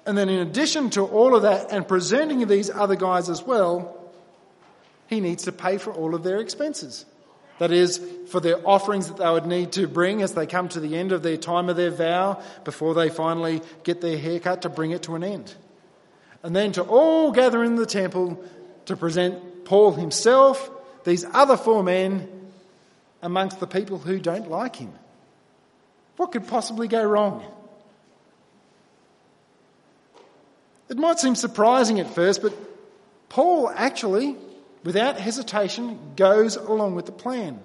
And 0.05 0.17
then 0.17 0.29
in 0.29 0.39
addition 0.39 0.89
to 0.91 1.01
all 1.01 1.35
of 1.35 1.41
that 1.41 1.69
and 1.69 1.85
presenting 1.85 2.47
these 2.47 2.69
other 2.69 2.95
guys 2.95 3.27
as 3.27 3.43
well, 3.43 4.09
he 5.07 5.19
needs 5.19 5.43
to 5.43 5.51
pay 5.51 5.79
for 5.79 5.91
all 5.91 6.15
of 6.15 6.23
their 6.23 6.37
expenses. 6.37 7.05
That 7.57 7.73
is, 7.73 7.99
for 8.29 8.39
their 8.39 8.65
offerings 8.65 9.09
that 9.09 9.17
they 9.17 9.29
would 9.29 9.47
need 9.47 9.73
to 9.73 9.85
bring 9.85 10.21
as 10.21 10.33
they 10.33 10.47
come 10.47 10.69
to 10.69 10.79
the 10.79 10.95
end 10.95 11.11
of 11.11 11.23
their 11.23 11.35
time 11.35 11.67
of 11.67 11.75
their 11.75 11.91
vow 11.91 12.41
before 12.63 12.93
they 12.93 13.09
finally 13.09 13.61
get 13.83 13.99
their 13.99 14.17
haircut 14.17 14.61
to 14.61 14.69
bring 14.69 14.91
it 14.91 15.03
to 15.03 15.15
an 15.15 15.25
end 15.25 15.53
and 16.43 16.55
then 16.55 16.71
to 16.73 16.83
all 16.83 17.31
gather 17.31 17.63
in 17.63 17.75
the 17.75 17.85
temple 17.85 18.43
to 18.85 18.95
present 18.95 19.65
Paul 19.65 19.93
himself, 19.93 20.69
these 21.03 21.25
other 21.33 21.57
four 21.57 21.83
men, 21.83 22.27
amongst 23.21 23.59
the 23.59 23.67
people 23.67 23.97
who 23.97 24.19
don't 24.19 24.49
like 24.49 24.75
him. 24.75 24.93
What 26.17 26.31
could 26.31 26.47
possibly 26.47 26.87
go 26.87 27.03
wrong? 27.03 27.43
It 30.89 30.97
might 30.97 31.19
seem 31.19 31.35
surprising 31.35 31.99
at 31.99 32.09
first, 32.09 32.41
but 32.41 32.53
Paul 33.29 33.69
actually, 33.69 34.35
without 34.83 35.19
hesitation, 35.19 35.99
goes 36.15 36.55
along 36.55 36.95
with 36.95 37.05
the 37.05 37.11
plan. 37.11 37.59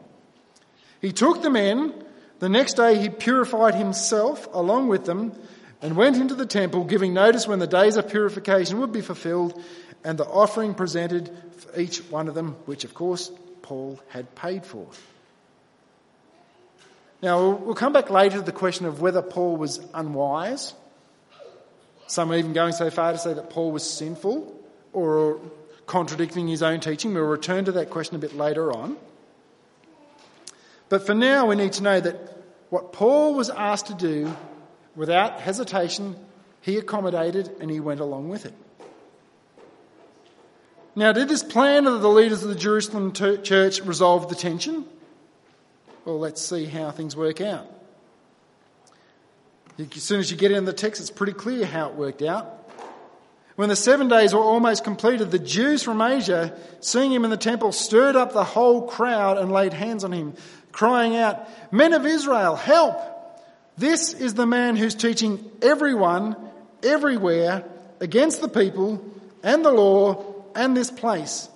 He 1.01 1.13
took 1.13 1.43
the 1.43 1.51
men, 1.51 1.95
the 2.39 2.49
next 2.49 2.75
day 2.75 2.99
he 2.99 3.09
purified 3.09 3.75
himself 3.75 4.47
along 4.53 4.89
with 4.89 5.07
them, 5.07 5.33
and 5.85 5.99
went 5.99 6.17
into 6.17 6.35
the 6.35 6.47
temple, 6.47 6.83
giving 6.85 7.13
notice 7.13 7.47
when 7.47 7.59
the 7.59 7.67
days 7.67 7.99
of 7.99 8.09
purification 8.09 8.81
would 8.81 8.91
be 8.91 9.03
fulfilled, 9.03 9.63
and 10.03 10.19
the 10.19 10.25
offering 10.25 10.73
presented 10.73 11.31
for 11.59 11.79
each 11.79 11.99
one 12.11 12.27
of 12.27 12.35
them, 12.35 12.57
which 12.65 12.85
of 12.85 12.95
course 12.95 13.31
Paul 13.61 14.01
had 14.09 14.35
paid 14.35 14.65
for. 14.65 14.87
Now, 17.21 17.51
we'll 17.51 17.75
come 17.75 17.93
back 17.93 18.09
later 18.09 18.39
to 18.39 18.43
the 18.43 18.51
question 18.51 18.87
of 18.87 19.03
whether 19.03 19.21
Paul 19.21 19.59
was 19.59 19.79
unwise. 19.93 20.73
Some 22.07 22.33
are 22.33 22.37
even 22.37 22.55
going 22.55 22.73
so 22.73 22.89
far 22.89 23.13
to 23.13 23.19
say 23.19 23.35
that 23.35 23.51
Paul 23.51 23.71
was 23.71 23.89
sinful 23.89 24.59
or 24.95 25.39
contradicting 25.85 26.49
his 26.49 26.63
own 26.63 26.81
teaching. 26.81 27.13
We'll 27.13 27.25
return 27.25 27.67
to 27.67 27.73
that 27.73 27.91
question 27.91 28.17
a 28.17 28.21
bit 28.21 28.35
later 28.35 28.73
on. 28.73 28.97
But 30.89 31.05
for 31.05 31.15
now, 31.15 31.45
we 31.45 31.57
need 31.57 31.75
to 31.75 31.83
know 31.83 32.01
that 32.01 32.17
what 32.71 32.95
Paul 32.95 33.35
was 33.35 33.51
asked 33.51 33.89
to 33.89 33.95
do 33.95 34.35
Without 34.97 35.41
hesitation, 35.41 36.17
he 36.61 36.79
accommodated 36.79 37.51
and 37.61 37.71
he 37.71 37.81
went 37.81 38.01
along 38.01 38.29
with 38.29 38.47
it. 38.47 38.55
Now, 40.97 41.13
did 41.13 41.29
this 41.29 41.43
plan 41.43 41.87
of 41.87 42.03
the 42.03 42.09
leaders 42.09 42.43
of 42.45 42.49
the 42.49 42.55
Jerusalem 42.55 43.13
church 43.13 43.81
resolve 43.81 44.29
the 44.29 44.37
tension? 44.37 44.85
Well, 46.05 46.19
let's 46.19 46.41
see 46.41 46.67
how 46.67 46.93
things 46.93 47.17
work 47.17 47.41
out. 47.41 47.67
As 49.79 50.03
soon 50.03 50.21
as 50.21 50.31
you 50.31 50.37
get 50.37 50.53
in 50.53 50.67
the 50.67 50.73
text, 50.73 51.01
it's 51.01 51.11
pretty 51.11 51.33
clear 51.33 51.67
how 51.67 51.89
it 51.89 51.95
worked 51.95 52.23
out. 52.23 52.61
When 53.57 53.69
the 53.69 53.77
seven 53.77 54.09
days 54.09 54.35
were 54.35 54.41
almost 54.41 54.85
completed, 54.85 55.31
the 55.31 55.39
Jews 55.39 55.83
from 55.83 56.01
Asia, 56.01 56.57
seeing 56.81 57.13
him 57.13 57.25
in 57.25 57.31
the 57.31 57.37
temple, 57.37 57.73
stirred 57.73 58.15
up 58.15 58.33
the 58.33 58.45
whole 58.45 58.87
crowd 58.87 59.39
and 59.39 59.51
laid 59.51 59.73
hands 59.73 60.05
on 60.05 60.13
him, 60.13 60.35
crying 60.71 61.17
out, 61.17 61.49
Men 61.73 61.93
of 61.93 62.07
Israel, 62.07 62.57
help! 62.57 63.14
This 63.77 64.15
is 64.15 64.35
the 64.35 64.47
man 64.47 64.77
who's 64.77 64.95
teaching 64.95 65.51
everyone, 65.61 66.37
everywhere, 66.83 67.65
against 68.01 68.41
the 68.41 68.49
people 68.49 69.05
and 69.43 69.65
the 69.65 69.73
law 69.73 70.35
and 70.55 70.77
this 70.77 70.91
place. 70.91 71.49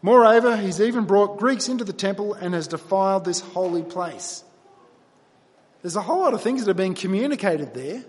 Moreover, 0.00 0.56
he's 0.56 0.80
even 0.80 1.04
brought 1.04 1.38
Greeks 1.38 1.68
into 1.68 1.84
the 1.84 1.92
temple 1.92 2.34
and 2.34 2.54
has 2.54 2.66
defiled 2.66 3.24
this 3.24 3.40
holy 3.40 3.84
place. 3.84 4.42
There's 5.82 5.96
a 5.96 6.02
whole 6.02 6.20
lot 6.20 6.34
of 6.34 6.42
things 6.42 6.64
that 6.64 6.70
are 6.70 6.74
being 6.74 6.94
communicated 6.94 7.74
there. 7.74 8.04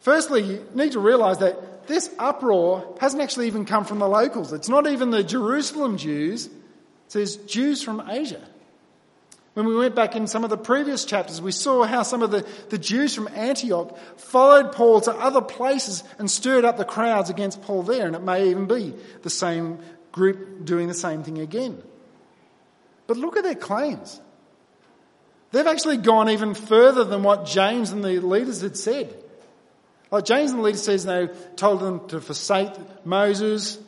Firstly, 0.00 0.42
you 0.42 0.68
need 0.74 0.92
to 0.92 1.00
realize 1.00 1.38
that 1.38 1.86
this 1.86 2.10
uproar 2.18 2.96
hasn't 3.00 3.22
actually 3.22 3.48
even 3.48 3.64
come 3.64 3.84
from 3.84 3.98
the 3.98 4.08
locals. 4.08 4.52
It's 4.52 4.68
not 4.68 4.86
even 4.86 5.10
the 5.10 5.24
Jerusalem 5.24 5.96
Jews. 5.96 6.46
It 6.46 6.52
says 7.08 7.36
Jews 7.36 7.82
from 7.82 8.08
Asia. 8.08 8.42
When 9.54 9.66
we 9.66 9.76
went 9.76 9.94
back 9.94 10.16
in 10.16 10.26
some 10.26 10.42
of 10.42 10.50
the 10.50 10.56
previous 10.56 11.04
chapters, 11.04 11.40
we 11.40 11.52
saw 11.52 11.84
how 11.84 12.02
some 12.02 12.22
of 12.22 12.32
the, 12.32 12.44
the 12.70 12.78
Jews 12.78 13.14
from 13.14 13.28
Antioch 13.28 13.96
followed 14.16 14.72
Paul 14.72 15.00
to 15.02 15.12
other 15.12 15.40
places 15.40 16.02
and 16.18 16.28
stirred 16.28 16.64
up 16.64 16.76
the 16.76 16.84
crowds 16.84 17.30
against 17.30 17.62
Paul 17.62 17.84
there, 17.84 18.06
and 18.06 18.16
it 18.16 18.22
may 18.22 18.50
even 18.50 18.66
be 18.66 18.94
the 19.22 19.30
same 19.30 19.78
group 20.10 20.64
doing 20.64 20.88
the 20.88 20.94
same 20.94 21.22
thing 21.22 21.38
again. 21.38 21.80
But 23.06 23.16
look 23.16 23.36
at 23.36 23.44
their 23.44 23.54
claims. 23.54 24.20
They've 25.52 25.66
actually 25.66 25.98
gone 25.98 26.30
even 26.30 26.54
further 26.54 27.04
than 27.04 27.22
what 27.22 27.46
James 27.46 27.92
and 27.92 28.02
the 28.02 28.18
leaders 28.18 28.60
had 28.60 28.76
said. 28.76 29.14
Like 30.10 30.24
James 30.24 30.50
and 30.50 30.58
the 30.58 30.64
leaders 30.64 30.82
says 30.82 31.04
they 31.04 31.28
told 31.54 31.80
them 31.80 32.08
to 32.08 32.20
forsake 32.20 32.72
Moses, 33.04 33.78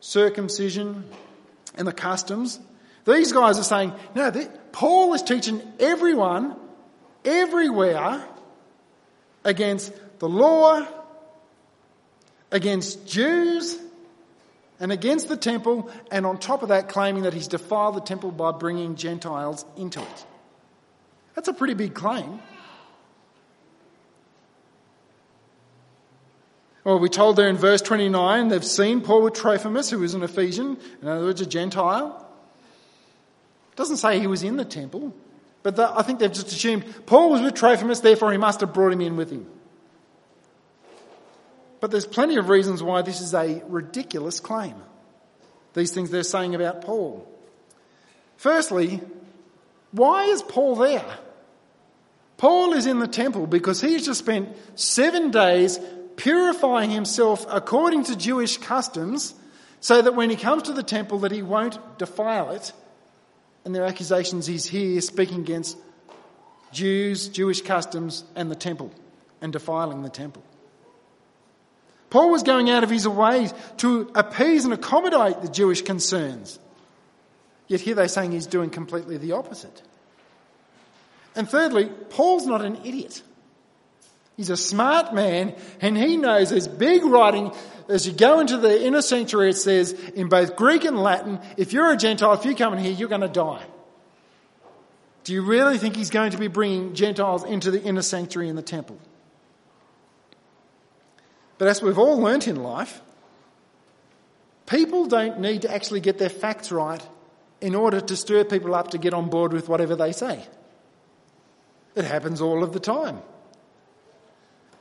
circumcision, 0.00 1.04
and 1.74 1.88
the 1.88 1.92
customs. 1.92 2.58
These 3.06 3.32
guys 3.32 3.58
are 3.58 3.62
saying, 3.62 3.92
no, 4.14 4.30
Paul 4.76 5.14
is 5.14 5.22
teaching 5.22 5.62
everyone, 5.80 6.54
everywhere, 7.24 8.22
against 9.42 9.90
the 10.18 10.28
law, 10.28 10.86
against 12.52 13.08
Jews, 13.08 13.78
and 14.78 14.92
against 14.92 15.28
the 15.28 15.36
temple, 15.38 15.90
and 16.10 16.26
on 16.26 16.36
top 16.36 16.62
of 16.62 16.68
that, 16.68 16.90
claiming 16.90 17.22
that 17.22 17.32
he's 17.32 17.48
defiled 17.48 17.96
the 17.96 18.02
temple 18.02 18.30
by 18.30 18.52
bringing 18.52 18.96
Gentiles 18.96 19.64
into 19.78 20.02
it. 20.02 20.26
That's 21.34 21.48
a 21.48 21.54
pretty 21.54 21.72
big 21.72 21.94
claim. 21.94 22.38
Well, 26.84 26.98
we're 26.98 27.08
told 27.08 27.36
there 27.36 27.48
in 27.48 27.56
verse 27.56 27.80
29, 27.80 28.48
they've 28.48 28.62
seen 28.62 29.00
Paul 29.00 29.22
with 29.22 29.32
Trophimus, 29.32 29.88
who 29.88 30.02
is 30.02 30.12
an 30.12 30.22
Ephesian, 30.22 30.76
in 31.00 31.08
other 31.08 31.24
words, 31.24 31.40
a 31.40 31.46
Gentile. 31.46 32.24
Doesn't 33.76 33.98
say 33.98 34.18
he 34.18 34.26
was 34.26 34.42
in 34.42 34.56
the 34.56 34.64
temple, 34.64 35.14
but 35.62 35.76
the, 35.76 35.90
I 35.94 36.02
think 36.02 36.18
they've 36.18 36.32
just 36.32 36.48
assumed 36.48 36.84
Paul 37.06 37.30
was 37.30 37.42
with 37.42 37.54
Trophimus, 37.54 38.00
therefore 38.00 38.32
he 38.32 38.38
must 38.38 38.60
have 38.60 38.72
brought 38.72 38.92
him 38.92 39.02
in 39.02 39.16
with 39.16 39.30
him. 39.30 39.46
But 41.80 41.90
there's 41.90 42.06
plenty 42.06 42.36
of 42.36 42.48
reasons 42.48 42.82
why 42.82 43.02
this 43.02 43.20
is 43.20 43.34
a 43.34 43.62
ridiculous 43.68 44.40
claim. 44.40 44.74
These 45.74 45.92
things 45.92 46.10
they're 46.10 46.22
saying 46.22 46.54
about 46.54 46.80
Paul. 46.80 47.30
Firstly, 48.38 49.00
why 49.92 50.24
is 50.24 50.42
Paul 50.42 50.76
there? 50.76 51.18
Paul 52.38 52.72
is 52.72 52.86
in 52.86 52.98
the 52.98 53.06
temple 53.06 53.46
because 53.46 53.80
he's 53.80 54.06
just 54.06 54.20
spent 54.20 54.56
seven 54.74 55.30
days 55.30 55.78
purifying 56.16 56.90
himself 56.90 57.46
according 57.48 58.04
to 58.04 58.16
Jewish 58.16 58.56
customs 58.56 59.34
so 59.80 60.00
that 60.00 60.14
when 60.14 60.30
he 60.30 60.36
comes 60.36 60.64
to 60.64 60.72
the 60.72 60.82
temple 60.82 61.20
that 61.20 61.32
he 61.32 61.42
won't 61.42 61.78
defile 61.98 62.50
it 62.50 62.72
and 63.66 63.74
their 63.74 63.84
accusations 63.84 64.46
he's 64.46 64.64
here 64.64 65.00
speaking 65.00 65.40
against 65.40 65.76
Jews, 66.70 67.26
Jewish 67.26 67.62
customs, 67.62 68.22
and 68.36 68.48
the 68.48 68.54
temple, 68.54 68.92
and 69.40 69.52
defiling 69.52 70.02
the 70.02 70.08
temple. 70.08 70.44
Paul 72.08 72.30
was 72.30 72.44
going 72.44 72.70
out 72.70 72.84
of 72.84 72.90
his 72.90 73.08
way 73.08 73.50
to 73.78 74.08
appease 74.14 74.64
and 74.64 74.72
accommodate 74.72 75.42
the 75.42 75.48
Jewish 75.48 75.82
concerns. 75.82 76.60
Yet 77.66 77.80
here 77.80 77.96
they're 77.96 78.06
saying 78.06 78.30
he's 78.30 78.46
doing 78.46 78.70
completely 78.70 79.16
the 79.16 79.32
opposite. 79.32 79.82
And 81.34 81.50
thirdly, 81.50 81.86
Paul's 82.10 82.46
not 82.46 82.64
an 82.64 82.78
idiot. 82.84 83.20
He's 84.36 84.50
a 84.50 84.56
smart 84.56 85.14
man 85.14 85.54
and 85.80 85.96
he 85.96 86.16
knows 86.16 86.50
there's 86.50 86.68
big 86.68 87.04
writing. 87.04 87.52
As 87.88 88.06
you 88.06 88.12
go 88.12 88.40
into 88.40 88.58
the 88.58 88.84
inner 88.84 89.00
sanctuary, 89.00 89.50
it 89.50 89.56
says 89.56 89.92
in 89.92 90.28
both 90.28 90.56
Greek 90.56 90.84
and 90.84 91.02
Latin, 91.02 91.40
if 91.56 91.72
you're 91.72 91.90
a 91.90 91.96
Gentile, 91.96 92.34
if 92.34 92.44
you 92.44 92.54
come 92.54 92.74
in 92.74 92.80
here, 92.80 92.92
you're 92.92 93.08
going 93.08 93.22
to 93.22 93.28
die. 93.28 93.64
Do 95.24 95.32
you 95.32 95.42
really 95.42 95.78
think 95.78 95.96
he's 95.96 96.10
going 96.10 96.32
to 96.32 96.38
be 96.38 96.48
bringing 96.48 96.94
Gentiles 96.94 97.44
into 97.44 97.70
the 97.70 97.82
inner 97.82 98.02
sanctuary 98.02 98.48
in 98.48 98.56
the 98.56 98.62
temple? 98.62 98.98
But 101.58 101.68
as 101.68 101.80
we've 101.80 101.98
all 101.98 102.20
learnt 102.20 102.46
in 102.46 102.62
life, 102.62 103.00
people 104.66 105.06
don't 105.06 105.40
need 105.40 105.62
to 105.62 105.72
actually 105.72 106.00
get 106.00 106.18
their 106.18 106.28
facts 106.28 106.70
right 106.70 107.04
in 107.60 107.74
order 107.74 108.00
to 108.00 108.16
stir 108.16 108.44
people 108.44 108.74
up 108.74 108.90
to 108.90 108.98
get 108.98 109.14
on 109.14 109.30
board 109.30 109.52
with 109.52 109.68
whatever 109.68 109.96
they 109.96 110.12
say. 110.12 110.44
It 111.94 112.04
happens 112.04 112.42
all 112.42 112.62
of 112.62 112.72
the 112.72 112.80
time. 112.80 113.20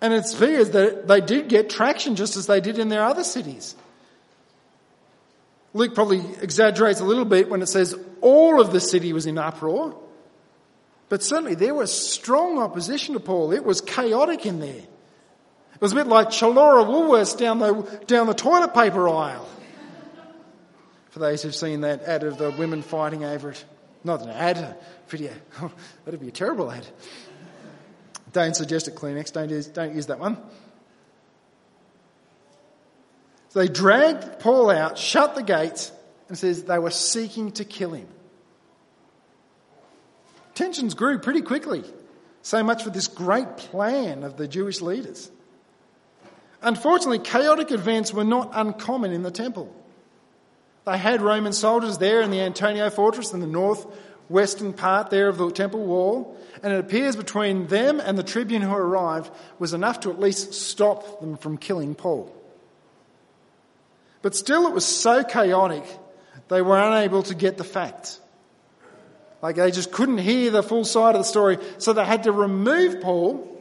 And 0.05 0.13
it's 0.13 0.35
figures 0.35 0.69
that 0.69 1.07
they 1.07 1.19
did 1.19 1.47
get 1.47 1.67
traction 1.67 2.15
just 2.15 2.37
as 2.37 2.45
they 2.45 2.61
did 2.61 2.77
in 2.77 2.89
their 2.89 3.03
other 3.03 3.23
cities. 3.23 3.75
Luke 5.73 5.95
probably 5.95 6.19
exaggerates 6.43 6.99
a 6.99 7.03
little 7.03 7.25
bit 7.25 7.49
when 7.49 7.63
it 7.63 7.65
says 7.65 7.95
all 8.21 8.61
of 8.61 8.71
the 8.71 8.79
city 8.79 9.13
was 9.13 9.25
in 9.25 9.39
uproar. 9.39 9.99
But 11.09 11.23
certainly 11.23 11.55
there 11.55 11.73
was 11.73 11.91
strong 11.91 12.59
opposition 12.59 13.15
to 13.15 13.19
Paul. 13.19 13.51
It 13.51 13.65
was 13.65 13.81
chaotic 13.81 14.45
in 14.45 14.59
there. 14.59 14.69
It 14.75 15.81
was 15.81 15.93
a 15.93 15.95
bit 15.95 16.05
like 16.05 16.27
Chullora 16.27 16.85
Woolworths 16.85 17.35
down 17.35 17.57
the, 17.57 17.73
down 18.05 18.27
the 18.27 18.35
toilet 18.35 18.75
paper 18.75 19.09
aisle. 19.09 19.49
For 21.09 21.17
those 21.17 21.41
who've 21.41 21.55
seen 21.55 21.81
that 21.81 22.03
ad 22.03 22.23
of 22.23 22.37
the 22.37 22.51
women 22.51 22.83
fighting 22.83 23.25
over 23.25 23.49
it. 23.49 23.65
Not 24.03 24.21
an 24.21 24.29
ad, 24.29 24.77
video. 25.07 25.33
That'd 26.05 26.19
be 26.19 26.27
a 26.27 26.31
terrible 26.31 26.71
ad. 26.71 26.85
Don't 28.35 28.53
suggest 28.53 28.89
it, 28.89 28.95
Kleenex. 28.95 29.31
Don't 29.31 29.49
use, 29.49 29.67
don't 29.67 29.95
use 29.95 30.07
that 30.07 30.19
one. 30.19 30.35
So 33.47 33.59
they 33.59 33.69
dragged 33.69 34.39
Paul 34.39 34.69
out, 34.69 34.97
shut 34.97 35.35
the 35.35 35.41
gates, 35.41 35.89
and 36.27 36.37
says 36.37 36.65
they 36.65 36.77
were 36.77 36.91
seeking 36.91 37.53
to 37.53 37.63
kill 37.63 37.91
him. 37.91 38.09
Tensions 40.53 40.95
grew 40.95 41.17
pretty 41.17 41.43
quickly. 41.43 41.85
So 42.41 42.61
much 42.61 42.83
for 42.83 42.89
this 42.89 43.07
great 43.07 43.55
plan 43.55 44.23
of 44.23 44.35
the 44.35 44.49
Jewish 44.49 44.81
leaders. 44.81 45.31
Unfortunately, 46.61 47.19
chaotic 47.19 47.71
events 47.71 48.13
were 48.13 48.25
not 48.25 48.51
uncommon 48.51 49.13
in 49.13 49.23
the 49.23 49.31
temple. 49.31 49.73
They 50.85 50.97
had 50.97 51.21
Roman 51.21 51.53
soldiers 51.53 51.99
there 51.99 52.19
in 52.19 52.31
the 52.31 52.41
Antonia 52.41 52.91
fortress 52.91 53.31
in 53.31 53.39
the 53.39 53.47
northwestern 54.29 54.73
part 54.73 55.09
there 55.09 55.27
of 55.27 55.37
the 55.37 55.51
temple 55.51 55.85
wall, 55.85 56.37
and 56.63 56.73
it 56.73 56.79
appears 56.79 57.15
between 57.15 57.67
them 57.67 57.99
and 57.99 58.17
the 58.17 58.23
tribune 58.23 58.61
who 58.61 58.73
arrived 58.73 59.31
was 59.59 59.73
enough 59.73 60.01
to 60.01 60.09
at 60.09 60.19
least 60.19 60.53
stop 60.53 61.21
them 61.21 61.37
from 61.37 61.57
killing 61.57 61.95
Paul. 61.95 62.33
But 64.21 64.35
still, 64.35 64.67
it 64.67 64.73
was 64.73 64.85
so 64.85 65.23
chaotic, 65.23 65.83
they 66.47 66.61
were 66.61 66.79
unable 66.79 67.23
to 67.23 67.35
get 67.35 67.57
the 67.57 67.63
facts. 67.63 68.19
Like 69.41 69.57
they 69.57 69.69
just 69.69 69.91
couldn't 69.91 70.17
hear 70.17 70.49
the 70.49 70.63
full 70.63 70.85
side 70.85 71.13
of 71.15 71.21
the 71.21 71.25
story, 71.25 71.57
so 71.77 71.93
they 71.93 72.05
had 72.05 72.23
to 72.23 72.31
remove 72.31 73.01
Paul. 73.01 73.51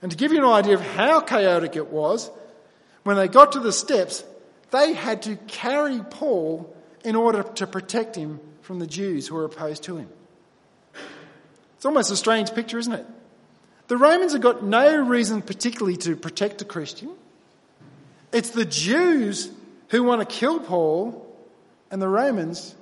And 0.00 0.10
to 0.10 0.16
give 0.16 0.32
you 0.32 0.38
an 0.38 0.44
idea 0.44 0.74
of 0.74 0.80
how 0.80 1.20
chaotic 1.20 1.76
it 1.76 1.88
was, 1.88 2.30
when 3.02 3.16
they 3.16 3.28
got 3.28 3.52
to 3.52 3.60
the 3.60 3.72
steps, 3.72 4.22
they 4.70 4.92
had 4.92 5.22
to 5.22 5.36
carry 5.48 6.00
Paul 6.00 6.72
in 7.04 7.16
order 7.16 7.42
to 7.42 7.66
protect 7.66 8.14
him 8.14 8.40
from 8.62 8.78
the 8.78 8.86
Jews 8.86 9.28
who 9.28 9.34
were 9.34 9.44
opposed 9.44 9.82
to 9.84 9.96
him. 9.96 10.08
It's 11.76 11.84
almost 11.84 12.10
a 12.10 12.16
strange 12.16 12.54
picture, 12.54 12.78
isn't 12.78 12.92
it? 12.92 13.06
The 13.88 13.96
Romans 13.96 14.32
have 14.32 14.40
got 14.40 14.62
no 14.62 14.96
reason 14.96 15.42
particularly 15.42 15.96
to 15.98 16.16
protect 16.16 16.62
a 16.62 16.64
Christian. 16.64 17.10
It's 18.32 18.50
the 18.50 18.64
Jews 18.64 19.50
who 19.88 20.02
want 20.02 20.20
to 20.20 20.26
kill 20.26 20.60
Paul 20.60 21.28
and 21.90 22.00
the 22.00 22.08
Romans 22.08 22.74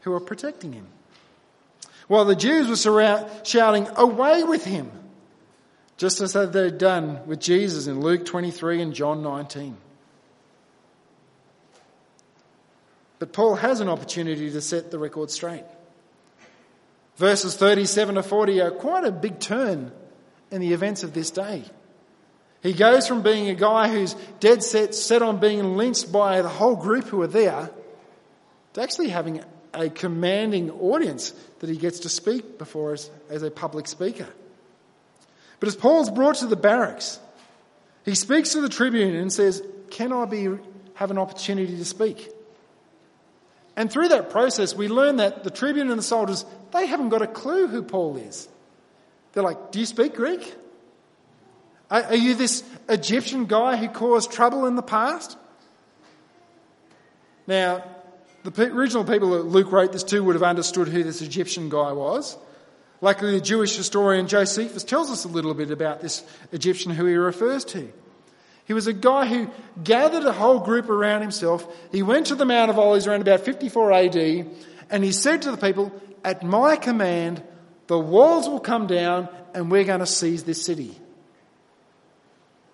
who 0.00 0.12
are 0.12 0.20
protecting 0.20 0.72
him 0.72 0.86
while 2.08 2.24
the 2.24 2.34
Jews 2.34 2.68
were 2.68 2.76
surround, 2.76 3.30
shouting, 3.46 3.86
Away 3.94 4.42
with 4.42 4.64
him! 4.64 4.90
Just 5.98 6.20
as 6.20 6.32
they'd 6.32 6.78
done 6.78 7.26
with 7.26 7.40
Jesus 7.40 7.86
in 7.86 8.00
Luke 8.00 8.24
23 8.24 8.82
and 8.82 8.94
John 8.94 9.22
19. 9.22 9.76
But 13.18 13.32
Paul 13.32 13.56
has 13.56 13.80
an 13.80 13.88
opportunity 13.88 14.50
to 14.50 14.60
set 14.60 14.90
the 14.90 14.98
record 14.98 15.30
straight. 15.30 15.64
Verses 17.16 17.56
37 17.56 18.14
to 18.14 18.22
40 18.22 18.60
are 18.60 18.70
quite 18.70 19.04
a 19.04 19.10
big 19.10 19.40
turn 19.40 19.90
in 20.50 20.60
the 20.60 20.72
events 20.72 21.02
of 21.02 21.12
this 21.14 21.30
day. 21.30 21.64
He 22.62 22.72
goes 22.72 23.06
from 23.06 23.22
being 23.22 23.48
a 23.48 23.54
guy 23.54 23.88
who's 23.88 24.14
dead 24.40 24.62
set, 24.62 24.94
set 24.94 25.22
on 25.22 25.38
being 25.38 25.76
lynched 25.76 26.12
by 26.12 26.42
the 26.42 26.48
whole 26.48 26.76
group 26.76 27.04
who 27.04 27.22
are 27.22 27.28
there, 27.28 27.70
to 28.74 28.82
actually 28.82 29.08
having 29.08 29.42
a 29.74 29.88
commanding 29.90 30.70
audience 30.70 31.32
that 31.60 31.68
he 31.68 31.76
gets 31.76 32.00
to 32.00 32.08
speak 32.08 32.58
before 32.58 32.92
us 32.92 33.10
as 33.28 33.42
a 33.42 33.50
public 33.50 33.86
speaker. 33.86 34.26
But 35.60 35.68
as 35.68 35.76
Paul's 35.76 36.10
brought 36.10 36.36
to 36.36 36.46
the 36.46 36.56
barracks, 36.56 37.18
he 38.04 38.14
speaks 38.14 38.52
to 38.52 38.60
the 38.60 38.68
tribune 38.68 39.14
and 39.16 39.32
says, 39.32 39.62
Can 39.90 40.12
I 40.12 40.24
be, 40.24 40.48
have 40.94 41.10
an 41.10 41.18
opportunity 41.18 41.76
to 41.76 41.84
speak? 41.84 42.32
And 43.78 43.92
through 43.92 44.08
that 44.08 44.30
process, 44.30 44.74
we 44.74 44.88
learn 44.88 45.18
that 45.18 45.44
the 45.44 45.50
tribune 45.50 45.88
and 45.88 46.00
the 46.00 46.02
soldiers, 46.02 46.44
they 46.72 46.86
haven't 46.86 47.10
got 47.10 47.22
a 47.22 47.28
clue 47.28 47.68
who 47.68 47.84
Paul 47.84 48.16
is. 48.16 48.48
They're 49.32 49.44
like, 49.44 49.70
Do 49.70 49.78
you 49.78 49.86
speak 49.86 50.16
Greek? 50.16 50.52
Are, 51.88 52.02
are 52.02 52.16
you 52.16 52.34
this 52.34 52.64
Egyptian 52.88 53.44
guy 53.44 53.76
who 53.76 53.88
caused 53.88 54.32
trouble 54.32 54.66
in 54.66 54.74
the 54.74 54.82
past? 54.82 55.38
Now, 57.46 57.84
the 58.42 58.64
original 58.64 59.04
people 59.04 59.30
that 59.30 59.44
Luke 59.44 59.70
wrote 59.70 59.92
this 59.92 60.02
to 60.04 60.24
would 60.24 60.34
have 60.34 60.42
understood 60.42 60.88
who 60.88 61.04
this 61.04 61.22
Egyptian 61.22 61.68
guy 61.68 61.92
was. 61.92 62.36
Luckily, 63.00 63.30
the 63.30 63.40
Jewish 63.40 63.76
historian 63.76 64.26
Josephus 64.26 64.82
tells 64.82 65.08
us 65.08 65.24
a 65.24 65.28
little 65.28 65.54
bit 65.54 65.70
about 65.70 66.00
this 66.00 66.24
Egyptian 66.50 66.90
who 66.90 67.06
he 67.06 67.14
refers 67.14 67.64
to. 67.66 67.92
He 68.68 68.74
was 68.74 68.86
a 68.86 68.92
guy 68.92 69.24
who 69.24 69.50
gathered 69.82 70.24
a 70.24 70.32
whole 70.32 70.60
group 70.60 70.90
around 70.90 71.22
himself. 71.22 71.66
He 71.90 72.02
went 72.02 72.26
to 72.26 72.34
the 72.34 72.44
Mount 72.44 72.70
of 72.70 72.78
Olives 72.78 73.06
around 73.06 73.22
about 73.22 73.40
54 73.40 73.92
AD 73.92 74.46
and 74.90 75.02
he 75.02 75.10
said 75.10 75.42
to 75.42 75.50
the 75.50 75.56
people, 75.56 75.90
At 76.22 76.42
my 76.42 76.76
command, 76.76 77.42
the 77.86 77.98
walls 77.98 78.46
will 78.46 78.60
come 78.60 78.86
down 78.86 79.30
and 79.54 79.70
we're 79.70 79.84
going 79.84 80.00
to 80.00 80.06
seize 80.06 80.44
this 80.44 80.62
city. 80.62 80.94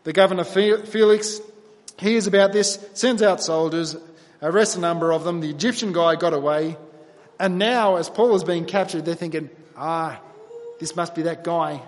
The 0.02 0.12
governor 0.12 0.42
Felix 0.42 1.40
hears 1.96 2.26
about 2.26 2.52
this, 2.52 2.84
sends 2.94 3.22
out 3.22 3.40
soldiers, 3.40 3.96
arrests 4.42 4.74
a 4.74 4.80
number 4.80 5.12
of 5.12 5.22
them. 5.22 5.38
The 5.38 5.50
Egyptian 5.50 5.92
guy 5.92 6.16
got 6.16 6.34
away. 6.34 6.76
And 7.38 7.56
now, 7.56 7.96
as 7.96 8.10
Paul 8.10 8.34
is 8.34 8.42
being 8.42 8.64
captured, 8.64 9.04
they're 9.04 9.14
thinking, 9.14 9.48
ah, 9.76 10.20
this 10.80 10.96
must 10.96 11.14
be 11.14 11.22
that 11.22 11.44
guy 11.44 11.82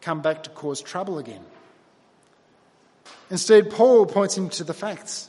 come 0.00 0.22
back 0.22 0.44
to 0.44 0.50
cause 0.50 0.80
trouble 0.80 1.18
again. 1.18 1.44
Instead, 3.30 3.70
Paul 3.70 4.06
points 4.06 4.36
him 4.36 4.48
to 4.50 4.64
the 4.64 4.74
facts. 4.74 5.28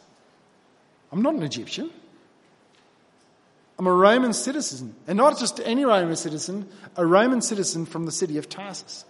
I'm 1.12 1.22
not 1.22 1.34
an 1.34 1.44
Egyptian. 1.44 1.90
I'm 3.78 3.88
a 3.88 3.94
Roman 3.94 4.34
citizen. 4.34 4.96
And 5.08 5.18
not 5.18 5.40
just 5.40 5.60
any 5.64 5.86
Roman 5.86 6.16
citizen, 6.16 6.68
a 6.96 7.06
Roman 7.06 7.42
citizen 7.42 7.86
from 7.86 8.06
the 8.06 8.12
city 8.12 8.38
of 8.38 8.50
Tarsus. 8.50 9.06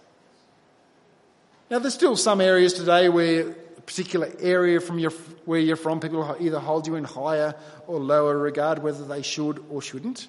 Now, 1.70 1.78
there's 1.78 1.94
still 1.94 2.16
some 2.16 2.40
areas 2.40 2.72
today 2.72 3.08
where 3.08 3.50
a 3.50 3.80
particular 3.82 4.30
area 4.40 4.80
from 4.80 4.98
your, 4.98 5.10
where 5.44 5.60
you're 5.60 5.76
from, 5.76 6.00
people 6.00 6.36
either 6.40 6.58
hold 6.58 6.86
you 6.86 6.96
in 6.96 7.04
higher 7.04 7.54
or 7.86 8.00
lower 8.00 8.36
regard, 8.36 8.82
whether 8.82 9.04
they 9.04 9.22
should 9.22 9.64
or 9.70 9.80
shouldn't. 9.80 10.28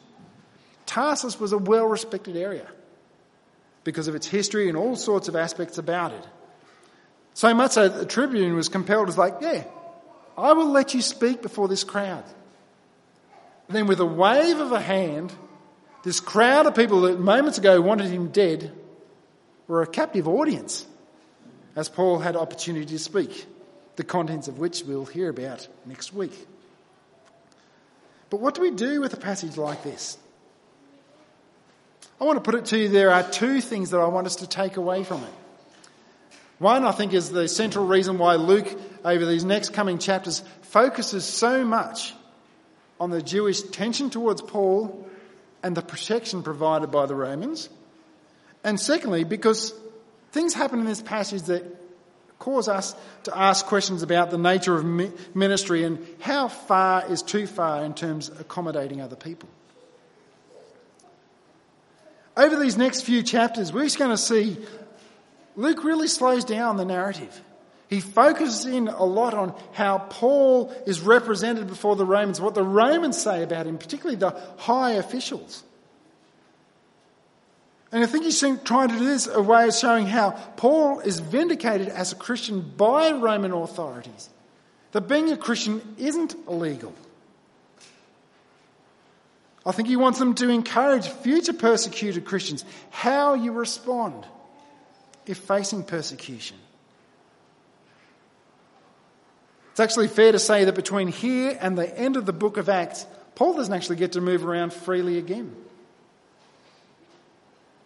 Tarsus 0.86 1.40
was 1.40 1.52
a 1.52 1.58
well 1.58 1.86
respected 1.86 2.36
area 2.36 2.68
because 3.84 4.08
of 4.08 4.16
its 4.16 4.28
history 4.28 4.68
and 4.68 4.78
all 4.78 4.96
sorts 4.96 5.28
of 5.28 5.36
aspects 5.36 5.78
about 5.78 6.12
it. 6.12 6.28
So 7.34 7.54
much 7.54 7.72
so 7.72 7.88
that 7.88 7.98
the 7.98 8.06
tribune 8.06 8.56
was 8.56 8.70
compelled 8.70 9.10
to 9.10 9.20
like, 9.20 9.36
yeah, 9.42 9.64
I 10.38 10.54
will 10.54 10.70
let 10.70 10.94
you 10.94 11.02
speak 11.02 11.42
before 11.42 11.68
this 11.68 11.84
crowd. 11.84 12.24
And 13.68 13.78
then 13.78 13.88
with 13.88 14.00
a 14.00 14.06
wave 14.06 14.60
of 14.60 14.72
a 14.72 14.82
hand, 14.82 15.34
this 16.04 16.20
crowd 16.20 16.66
of 16.66 16.76
people 16.76 17.02
that 17.02 17.20
moments 17.20 17.58
ago 17.58 17.80
wanted 17.80 18.08
him 18.08 18.30
dead 18.30 18.72
were 19.68 19.82
a 19.82 19.88
captive 19.88 20.28
audience 20.28 20.86
as 21.76 21.88
Paul 21.88 22.20
had 22.20 22.36
opportunity 22.36 22.86
to 22.86 23.00
speak, 23.00 23.46
the 23.96 24.04
contents 24.04 24.48
of 24.48 24.60
which 24.60 24.84
we'll 24.84 25.06
hear 25.06 25.30
about 25.30 25.68
next 25.86 26.14
week. 26.14 26.48
But 28.30 28.42
what 28.42 28.56
do 28.56 28.62
we 28.62 28.72
do 28.72 29.02
with 29.02 29.14
a 29.14 29.18
passage 29.18 29.58
like 29.58 29.84
this? 29.84 30.18
I 32.20 32.24
want 32.24 32.38
to 32.38 32.42
put 32.42 32.56
it 32.56 32.66
to 32.66 32.78
you 32.78 32.90
there 32.90 33.12
are 33.12 33.24
two 33.24 33.62
things 33.62 33.92
that 33.92 34.00
I 34.00 34.08
want 34.08 34.28
us 34.28 34.38
to 34.38 34.48
take 34.48 34.78
away 34.78 35.04
from 35.04 35.24
it. 35.24 35.34
One, 36.62 36.86
I 36.86 36.92
think, 36.92 37.14
is 37.14 37.30
the 37.30 37.48
central 37.48 37.86
reason 37.86 38.18
why 38.18 38.36
Luke, 38.36 38.68
over 39.04 39.26
these 39.26 39.44
next 39.44 39.74
coming 39.74 39.98
chapters, 39.98 40.44
focuses 40.62 41.26
so 41.26 41.66
much 41.66 42.14
on 43.00 43.10
the 43.10 43.22
Jewish 43.22 43.62
tension 43.62 44.10
towards 44.10 44.42
Paul 44.42 45.10
and 45.64 45.76
the 45.76 45.82
protection 45.82 46.44
provided 46.44 46.92
by 46.92 47.08
the 47.08 47.16
Romans. 47.16 47.68
And 48.64 48.80
secondly, 48.80 49.24
because 49.24 49.74
Things 50.32 50.54
happen 50.54 50.80
in 50.80 50.86
this 50.86 51.02
passage 51.02 51.44
that 51.44 51.64
cause 52.40 52.68
us 52.68 52.96
to 53.24 53.38
ask 53.38 53.66
questions 53.66 54.02
about 54.02 54.32
the 54.32 54.38
nature 54.38 54.76
of 54.76 54.86
ministry 55.36 55.84
and 55.84 56.06
how 56.22 56.48
far 56.48 57.06
is 57.12 57.22
too 57.22 57.46
far 57.46 57.84
in 57.84 57.94
terms 57.94 58.30
of 58.30 58.40
accommodating 58.40 59.02
other 59.02 59.18
people. 59.18 59.50
Over 62.38 62.56
these 62.56 62.78
next 62.78 63.02
few 63.02 63.24
chapters, 63.24 63.74
we're 63.74 63.84
just 63.84 64.00
going 64.00 64.12
to 64.12 64.18
see 64.18 64.58
Luke 65.56 65.84
really 65.84 66.08
slows 66.08 66.46
down 66.46 66.78
the 66.78 66.86
narrative. 66.86 67.42
He 67.90 68.00
focuses 68.00 68.66
in 68.66 68.88
a 68.88 69.04
lot 69.04 69.34
on 69.34 69.54
how 69.74 69.98
Paul 69.98 70.74
is 70.86 71.02
represented 71.02 71.68
before 71.68 71.98
the 71.98 72.06
Romans, 72.06 72.40
what 72.40 72.56
the 72.56 72.64
Romans 72.64 73.22
say 73.22 73.44
about 73.44 73.68
him, 73.68 73.78
particularly 73.78 74.16
the 74.16 74.32
high 74.58 74.92
officials. 74.92 75.64
And 77.92 78.02
I 78.02 78.08
think 78.08 78.24
he's 78.24 78.40
trying 78.40 78.90
to 78.90 78.98
do 78.98 79.04
this 79.04 79.28
a 79.28 79.42
way 79.42 79.68
of 79.68 79.74
showing 79.74 80.06
how 80.08 80.32
Paul 80.56 81.02
is 81.02 81.20
vindicated 81.20 81.90
as 81.90 82.14
a 82.14 82.16
Christian 82.16 82.62
by 82.62 83.12
Roman 83.12 83.52
authorities. 83.52 84.30
That 84.94 85.10
being 85.10 85.30
a 85.32 85.38
Christian 85.38 85.96
isn't 85.98 86.36
illegal. 86.48 86.94
I 89.66 89.74
think 89.74 89.90
he 89.90 89.98
wants 89.98 90.18
them 90.18 90.34
to 90.36 90.50
encourage 90.50 91.08
future 91.08 91.54
persecuted 91.54 92.24
Christians 92.24 92.64
how 92.90 93.34
you 93.34 93.52
respond 93.52 94.26
if 95.32 95.38
facing 95.38 95.84
persecution. 95.84 96.58
It's 99.72 99.80
actually 99.80 100.10
fair 100.10 100.34
to 100.34 100.40
say 100.40 100.66
that 100.66 100.76
between 100.76 101.08
here 101.08 101.58
and 101.60 101.78
the 101.78 101.98
end 101.98 102.18
of 102.18 102.26
the 102.26 102.34
book 102.34 102.58
of 102.58 102.68
Acts, 102.68 103.06
Paul 103.36 103.54
doesn't 103.56 103.74
actually 103.74 103.96
get 103.96 104.12
to 104.14 104.22
move 104.22 104.46
around 104.46 104.74
freely 104.74 105.18
again. 105.18 105.56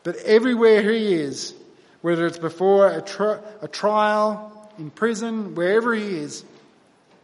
But 0.04 0.18
everywhere 0.18 0.82
he 0.82 1.14
is, 1.14 1.54
whether 2.02 2.26
it's 2.26 2.40
before 2.40 2.88
a, 2.88 3.02
tri- 3.02 3.40
a 3.62 3.68
trial, 3.68 4.52
in 4.78 4.90
prison, 4.90 5.56
wherever 5.56 5.94
he 5.94 6.18
is, 6.18 6.44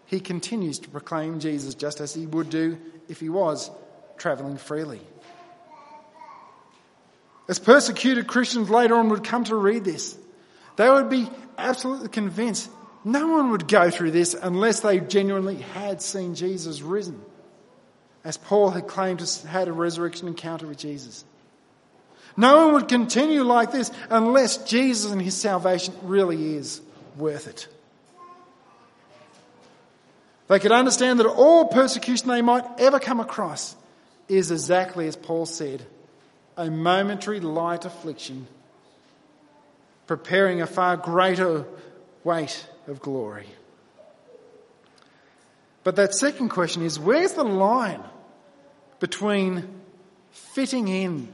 he 0.06 0.20
continues 0.20 0.80
to 0.80 0.90
proclaim 0.90 1.40
Jesus 1.40 1.74
just 1.76 2.02
as 2.02 2.14
he 2.14 2.26
would 2.26 2.50
do 2.50 2.78
if 3.10 3.20
he 3.20 3.30
was 3.30 3.70
travelling 4.18 4.58
freely. 4.58 5.02
As 7.48 7.60
persecuted 7.60 8.28
Christians 8.28 8.70
later 8.70 8.96
on 8.96 9.10
would 9.10 9.24
come 9.24 9.44
to 9.46 9.56
read 9.56 9.84
this, 9.84 10.18
they 10.76 10.90
would 10.90 11.10
be 11.10 11.30
absolutely 11.58 12.10
convinced 12.10 12.70
no 13.04 13.28
one 13.28 13.52
would 13.52 13.68
go 13.68 13.90
through 13.90 14.12
this 14.12 14.36
unless 14.36 14.82
they 14.82 15.00
genuinely 15.00 15.56
had 15.56 16.02
seen 16.02 16.36
Jesus 16.36 16.82
risen, 16.82 17.20
as 18.24 18.38
Paul 18.38 18.70
had 18.70 18.88
claimed 18.88 19.20
to 19.20 19.42
have 19.42 19.52
had 19.52 19.68
a 19.68 19.74
resurrection 19.74 20.28
encounter 20.28 20.68
with 20.68 20.78
Jesus. 20.78 21.26
No 22.38 22.66
one 22.66 22.74
would 22.76 22.88
continue 22.88 23.44
like 23.44 23.72
this 23.72 23.92
unless 24.10 24.58
Jesus 24.58 25.12
and 25.12 25.22
his 25.22 25.36
salvation 25.36 25.94
really 26.04 26.56
is 26.56 26.82
worth 27.18 27.48
it. 27.48 27.68
They 30.48 30.60
could 30.60 30.72
understand 30.72 31.20
that 31.20 31.28
all 31.28 31.66
persecution 31.66 32.28
they 32.28 32.42
might 32.42 32.66
ever 32.78 33.00
come 33.00 33.20
across 33.20 33.76
is 34.28 34.52
exactly 34.52 35.08
as 35.08 35.16
Paul 35.16 35.46
said 35.46 35.86
a 36.58 36.70
momentary 36.70 37.40
light 37.40 37.86
affliction, 37.86 38.48
preparing 40.08 40.62
a 40.62 40.68
far 40.68 40.98
greater 40.98 41.66
weight 42.24 42.68
of 42.88 43.02
glory. 43.02 43.48
But 45.84 45.96
that 45.96 46.14
second 46.14 46.50
question 46.50 46.84
is 46.84 47.00
where's 47.00 47.34
the 47.34 47.44
line 47.44 48.04
between 49.00 49.68
fitting 50.32 50.88
in 50.88 51.28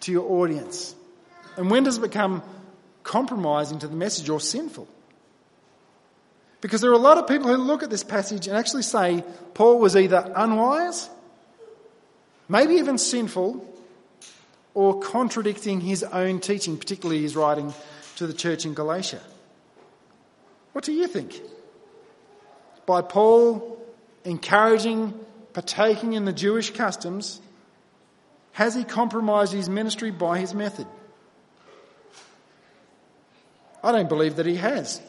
to 0.00 0.12
your 0.12 0.30
audience 0.30 0.94
and 1.56 1.70
when 1.70 1.84
does 1.84 1.98
it 1.98 2.00
become 2.00 2.42
compromising 3.02 3.78
to 3.80 3.88
the 3.88 3.94
message 3.94 4.28
or 4.28 4.40
sinful? 4.40 4.88
Because 6.60 6.80
there 6.80 6.90
are 6.90 6.94
a 6.94 6.98
lot 6.98 7.18
of 7.18 7.26
people 7.26 7.48
who 7.48 7.56
look 7.56 7.82
at 7.82 7.90
this 7.90 8.04
passage 8.04 8.46
and 8.46 8.56
actually 8.56 8.82
say 8.82 9.24
Paul 9.54 9.78
was 9.78 9.96
either 9.96 10.32
unwise, 10.36 11.08
maybe 12.48 12.74
even 12.74 12.98
sinful, 12.98 13.66
or 14.74 15.00
contradicting 15.00 15.80
his 15.80 16.02
own 16.02 16.40
teaching, 16.40 16.76
particularly 16.76 17.22
his 17.22 17.36
writing 17.36 17.74
to 18.16 18.26
the 18.26 18.32
church 18.32 18.64
in 18.64 18.74
Galatia. 18.74 19.20
What 20.72 20.84
do 20.84 20.92
you 20.92 21.06
think? 21.06 21.40
By 22.86 23.02
Paul 23.02 23.78
encouraging, 24.24 25.14
partaking 25.52 26.12
in 26.12 26.24
the 26.24 26.32
Jewish 26.32 26.70
customs, 26.70 27.40
has 28.52 28.74
he 28.74 28.84
compromised 28.84 29.52
his 29.52 29.68
ministry 29.68 30.10
by 30.10 30.38
his 30.38 30.54
method? 30.54 30.86
I 33.82 33.92
don't 33.92 34.08
believe 34.08 34.36
that 34.36 34.46
he 34.46 34.56
has. 34.56 35.00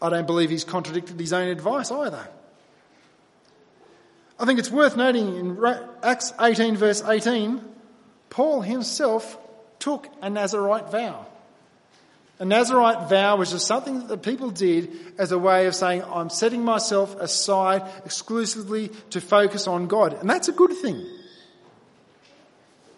I 0.00 0.08
don't 0.08 0.26
believe 0.26 0.50
he's 0.50 0.64
contradicted 0.64 1.20
his 1.20 1.32
own 1.32 1.48
advice 1.48 1.90
either. 1.90 2.26
I 4.38 4.46
think 4.46 4.58
it's 4.58 4.70
worth 4.70 4.96
noting 4.96 5.36
in 5.36 5.62
Acts 6.02 6.32
18, 6.40 6.76
verse 6.76 7.04
18, 7.04 7.62
Paul 8.30 8.62
himself 8.62 9.36
took 9.78 10.08
a 10.22 10.30
Nazarite 10.30 10.90
vow. 10.90 11.26
A 12.38 12.44
Nazarite 12.46 13.10
vow 13.10 13.36
was 13.36 13.50
just 13.50 13.66
something 13.66 13.98
that 13.98 14.08
the 14.08 14.16
people 14.16 14.50
did 14.50 14.90
as 15.18 15.30
a 15.30 15.38
way 15.38 15.66
of 15.66 15.74
saying, 15.74 16.02
I'm 16.04 16.30
setting 16.30 16.64
myself 16.64 17.14
aside 17.20 17.82
exclusively 18.06 18.88
to 19.10 19.20
focus 19.20 19.66
on 19.66 19.88
God. 19.88 20.14
And 20.14 20.30
that's 20.30 20.48
a 20.48 20.52
good 20.52 20.72
thing. 20.72 21.04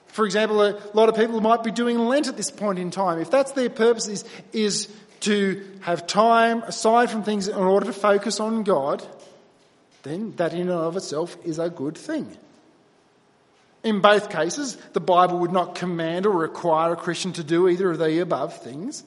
For 0.07 0.27
example, 0.27 0.63
a 0.63 0.79
lot 0.95 1.09
of 1.09 1.17
people 1.17 1.41
might 1.41 1.65
be 1.65 1.73
doing 1.73 1.99
Lent 1.99 2.29
at 2.29 2.37
this 2.37 2.51
point 2.51 2.79
in 2.79 2.91
time. 2.91 3.19
If 3.19 3.31
that's 3.31 3.53
their 3.53 3.71
purpose 3.71 4.07
is, 4.07 4.25
is 4.53 4.89
to 5.21 5.67
have 5.81 6.07
time 6.07 6.63
aside 6.63 7.11
from 7.11 7.25
things 7.25 7.49
in 7.49 7.57
order 7.57 7.87
to 7.87 7.93
focus 7.93 8.39
on 8.39 8.63
God, 8.63 9.03
then 10.03 10.37
that 10.37 10.53
in 10.53 10.69
and 10.69 10.71
of 10.71 10.97
itself 10.97 11.37
is 11.45 11.59
a 11.59 11.71
good 11.71 11.97
thing. 11.97 12.37
In 13.85 14.01
both 14.01 14.31
cases, 14.31 14.77
the 14.93 15.01
Bible 15.01 15.39
would 15.41 15.53
not 15.53 15.75
command 15.75 16.27
or 16.27 16.31
require 16.31 16.93
a 16.93 16.97
Christian 16.97 17.33
to 17.35 17.45
do 17.45 17.69
either 17.69 17.91
of 17.91 17.99
the 17.99 18.21
above 18.21 18.57
things. 18.63 19.03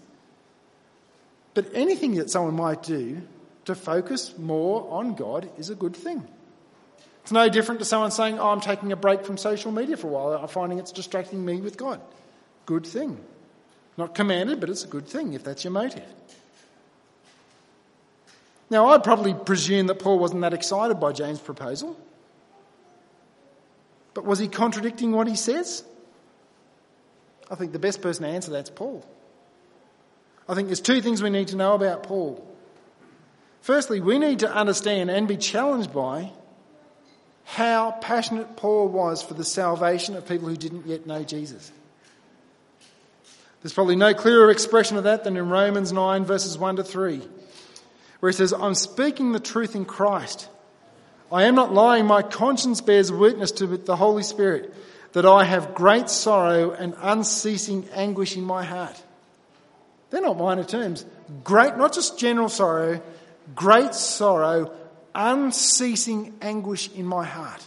But 1.53 1.67
anything 1.73 2.15
that 2.15 2.29
someone 2.29 2.55
might 2.55 2.83
do 2.83 3.21
to 3.65 3.75
focus 3.75 4.37
more 4.37 4.87
on 4.91 5.15
God 5.15 5.49
is 5.57 5.69
a 5.69 5.75
good 5.75 5.95
thing. 5.95 6.27
It's 7.23 7.31
no 7.31 7.49
different 7.49 7.79
to 7.79 7.85
someone 7.85 8.11
saying, 8.11 8.37
oh, 8.37 8.49
I'm 8.49 8.61
taking 8.61 8.91
a 8.91 8.95
break 8.95 9.25
from 9.25 9.37
social 9.37 9.71
media 9.71 9.97
for 9.97 10.07
a 10.07 10.11
while. 10.11 10.33
I'm 10.33 10.47
finding 10.47 10.77
it's 10.77 10.91
distracting 10.91 11.43
me 11.43 11.61
with 11.61 11.77
God. 11.77 12.01
Good 12.65 12.85
thing. 12.85 13.17
Not 13.97 14.13
commanded, 14.13 14.59
but 14.59 14.69
it's 14.69 14.83
a 14.83 14.87
good 14.87 15.07
thing 15.07 15.33
if 15.33 15.43
that's 15.43 15.63
your 15.63 15.71
motive. 15.71 16.03
Now, 18.69 18.89
I'd 18.89 19.03
probably 19.03 19.33
presume 19.33 19.87
that 19.87 19.99
Paul 19.99 20.19
wasn't 20.19 20.41
that 20.41 20.53
excited 20.53 20.99
by 20.99 21.13
James' 21.13 21.39
proposal. 21.39 21.97
But 24.15 24.25
was 24.25 24.39
he 24.39 24.47
contradicting 24.47 25.11
what 25.11 25.27
he 25.27 25.35
says? 25.35 25.83
I 27.51 27.53
think 27.53 27.73
the 27.73 27.79
best 27.79 28.01
person 28.01 28.23
to 28.23 28.29
answer 28.29 28.49
that's 28.49 28.71
Paul. 28.71 29.05
I 30.49 30.55
think 30.55 30.69
there's 30.69 30.81
two 30.81 31.01
things 31.01 31.21
we 31.21 31.29
need 31.29 31.49
to 31.49 31.55
know 31.55 31.75
about 31.75 32.03
Paul. 32.03 32.43
Firstly, 33.61 33.99
we 33.99 34.17
need 34.17 34.39
to 34.39 34.51
understand 34.51 35.11
and 35.11 35.27
be 35.27 35.37
challenged 35.37 35.93
by 35.93 36.31
how 37.43 37.91
passionate 38.01 38.55
Paul 38.55 38.87
was 38.87 39.21
for 39.21 39.33
the 39.33 39.43
salvation 39.43 40.15
of 40.15 40.27
people 40.27 40.47
who 40.47 40.55
didn't 40.55 40.87
yet 40.87 41.05
know 41.05 41.23
Jesus. 41.23 41.71
There's 43.61 43.73
probably 43.73 43.95
no 43.95 44.13
clearer 44.13 44.49
expression 44.49 44.97
of 44.97 45.03
that 45.03 45.23
than 45.23 45.35
in 45.35 45.49
Romans 45.49 45.91
9, 45.91 46.25
verses 46.25 46.57
1 46.57 46.77
to 46.77 46.83
3, 46.83 47.21
where 48.19 48.31
he 48.31 48.35
says, 48.35 48.53
I'm 48.53 48.75
speaking 48.75 49.31
the 49.31 49.39
truth 49.39 49.75
in 49.75 49.85
Christ. 49.85 50.47
I 51.31 51.43
am 51.43 51.55
not 51.55 51.73
lying. 51.73 52.05
My 52.05 52.21
conscience 52.21 52.81
bears 52.81 53.11
witness 53.11 53.51
to 53.53 53.67
the 53.67 53.95
Holy 53.95 54.23
Spirit 54.23 54.73
that 55.13 55.25
I 55.25 55.43
have 55.43 55.73
great 55.73 56.09
sorrow 56.09 56.71
and 56.71 56.93
unceasing 56.99 57.87
anguish 57.93 58.35
in 58.35 58.43
my 58.43 58.63
heart. 58.63 59.01
They're 60.09 60.21
not 60.21 60.37
minor 60.37 60.63
terms. 60.63 61.05
Great, 61.43 61.77
not 61.77 61.93
just 61.93 62.19
general 62.19 62.49
sorrow, 62.49 63.01
great 63.55 63.93
sorrow, 63.95 64.71
unceasing 65.13 66.33
anguish 66.41 66.91
in 66.91 67.05
my 67.05 67.25
heart. 67.25 67.63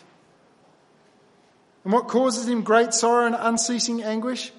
And 1.84 1.92
what 1.92 2.08
causes 2.08 2.46
him 2.46 2.62
great 2.62 2.92
sorrow 2.92 3.26
and 3.26 3.36
unceasing 3.38 4.02
anguish? 4.02 4.52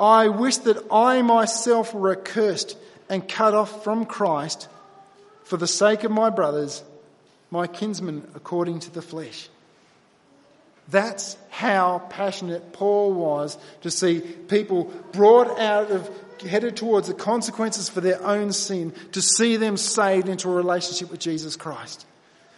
I 0.00 0.28
wish 0.28 0.56
that 0.58 0.82
I 0.90 1.22
myself 1.22 1.94
were 1.94 2.12
accursed 2.12 2.76
and 3.08 3.28
cut 3.28 3.54
off 3.54 3.84
from 3.84 4.06
Christ 4.06 4.68
for 5.44 5.56
the 5.56 5.66
sake 5.66 6.04
of 6.04 6.10
my 6.10 6.30
brothers, 6.30 6.82
my 7.54 7.68
kinsmen 7.68 8.26
according 8.34 8.80
to 8.80 8.90
the 8.90 9.00
flesh. 9.00 9.48
That's 10.88 11.38
how 11.50 12.00
passionate 12.10 12.72
Paul 12.72 13.14
was 13.14 13.56
to 13.82 13.92
see 13.92 14.20
people 14.20 14.92
brought 15.12 15.60
out 15.60 15.92
of, 15.92 16.10
headed 16.40 16.76
towards 16.76 17.06
the 17.06 17.14
consequences 17.14 17.88
for 17.88 18.00
their 18.00 18.20
own 18.26 18.52
sin, 18.52 18.92
to 19.12 19.22
see 19.22 19.56
them 19.56 19.76
saved 19.76 20.28
into 20.28 20.50
a 20.50 20.54
relationship 20.54 21.12
with 21.12 21.20
Jesus 21.20 21.54
Christ. 21.54 22.04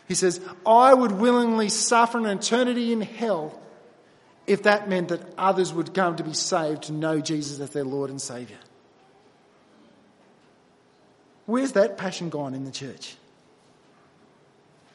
He 0.08 0.14
says, 0.14 0.40
I 0.64 0.94
would 0.94 1.12
willingly 1.12 1.68
suffer 1.68 2.16
an 2.16 2.26
eternity 2.26 2.90
in 2.90 3.02
hell 3.02 3.60
if 4.46 4.62
that 4.62 4.88
meant 4.88 5.08
that 5.08 5.20
others 5.36 5.74
would 5.74 5.92
come 5.92 6.16
to 6.16 6.24
be 6.24 6.32
saved 6.32 6.84
to 6.84 6.92
know 6.92 7.20
Jesus 7.20 7.60
as 7.60 7.70
their 7.70 7.84
Lord 7.84 8.08
and 8.08 8.20
Saviour. 8.20 8.58
Where's 11.44 11.72
that 11.72 11.98
passion 11.98 12.30
gone 12.30 12.54
in 12.54 12.64
the 12.64 12.70
church? 12.70 13.16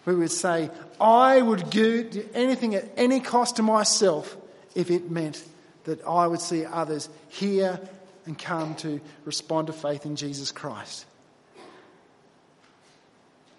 We 0.06 0.16
would 0.16 0.32
say, 0.32 0.70
I 1.00 1.42
would 1.42 1.70
do 1.70 2.28
anything 2.34 2.76
at 2.76 2.86
any 2.98 3.20
cost 3.20 3.58
to 3.58 3.64
myself 3.64 4.36
if 4.74 4.90
it 4.90 5.12
meant 5.12 5.44
that 5.84 6.04
I 6.06 6.28
would 6.28 6.42
see 6.42 6.66
others 6.66 7.10
hear 7.30 7.80
and 8.26 8.38
come 8.38 8.76
to 8.76 9.02
respond 9.26 9.68
to 9.68 9.74
faith 9.74 10.06
in 10.06 10.16
Jesus 10.16 10.52
Christ. 10.52 11.06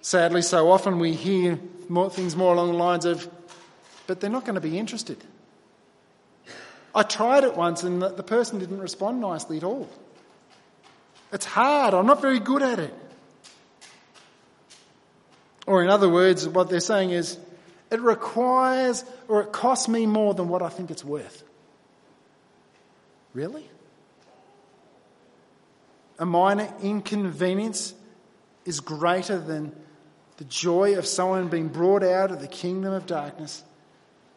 Sadly, 0.01 0.43
so 0.43 0.71
often 0.71 0.99
we 0.99 1.13
hear 1.13 1.59
more, 1.89 2.11
things 2.11 2.35
more 2.35 2.55
along 2.55 2.73
the 2.73 2.79
lines 2.79 3.05
of, 3.05 3.29
but 4.07 4.21
they're 4.21 4.31
not 4.31 4.45
going 4.45 4.57
to 4.57 4.61
be 4.61 4.79
interested. 4.79 5.23
I 6.95 7.05
tried 7.05 7.45
it 7.45 7.57
once 7.57 7.85
and 7.85 8.03
the, 8.03 8.09
the 8.09 8.23
person 8.23 8.59
didn't 8.59 8.81
respond 8.81 9.21
nicely 9.21 9.57
at 9.57 9.65
all. 9.65 9.89
It's 11.33 11.47
hard. 11.47 11.95
I'm 11.95 12.07
not 12.07 12.21
very 12.21 12.41
good 12.41 12.63
at 12.63 12.79
it. 12.79 12.95
Or, 15.67 15.83
in 15.83 15.91
other 15.91 16.09
words, 16.09 16.49
what 16.49 16.69
they're 16.69 16.81
saying 16.81 17.11
is, 17.11 17.39
it 17.91 18.01
requires 18.01 19.05
or 19.29 19.43
it 19.43 19.53
costs 19.53 19.87
me 19.87 20.07
more 20.07 20.33
than 20.33 20.49
what 20.49 20.63
I 20.63 20.71
think 20.71 20.91
it's 20.91 21.05
worth. 21.05 21.45
Really? 23.35 23.69
A 26.19 26.27
minor 26.27 26.73
inconvenience 26.83 27.95
is 28.65 28.81
greater 28.81 29.39
than 29.39 29.75
the 30.39 30.45
joy 30.45 30.97
of 30.97 31.07
someone 31.07 31.49
being 31.49 31.69
brought 31.69 32.03
out 32.03 32.31
of 32.31 32.41
the 32.41 32.49
kingdom 32.49 32.93
of 32.93 33.07
darkness, 33.07 33.63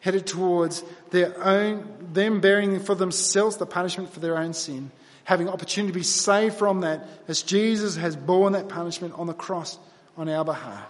headed 0.00 0.26
towards 0.26 0.84
their 1.10 1.42
own, 1.42 1.88
them 2.12 2.40
bearing 2.40 2.78
for 2.80 2.94
themselves 2.94 3.56
the 3.56 3.66
punishment 3.66 4.12
for 4.12 4.20
their 4.20 4.36
own 4.36 4.52
sin, 4.52 4.90
having 5.24 5.48
opportunity 5.48 5.92
to 5.92 5.98
be 5.98 6.04
saved 6.04 6.56
from 6.56 6.82
that 6.82 7.08
as 7.26 7.42
Jesus 7.42 7.96
has 7.96 8.16
borne 8.16 8.52
that 8.52 8.68
punishment 8.68 9.14
on 9.16 9.26
the 9.26 9.34
cross 9.34 9.78
on 10.16 10.28
our 10.28 10.44
behalf. 10.44 10.86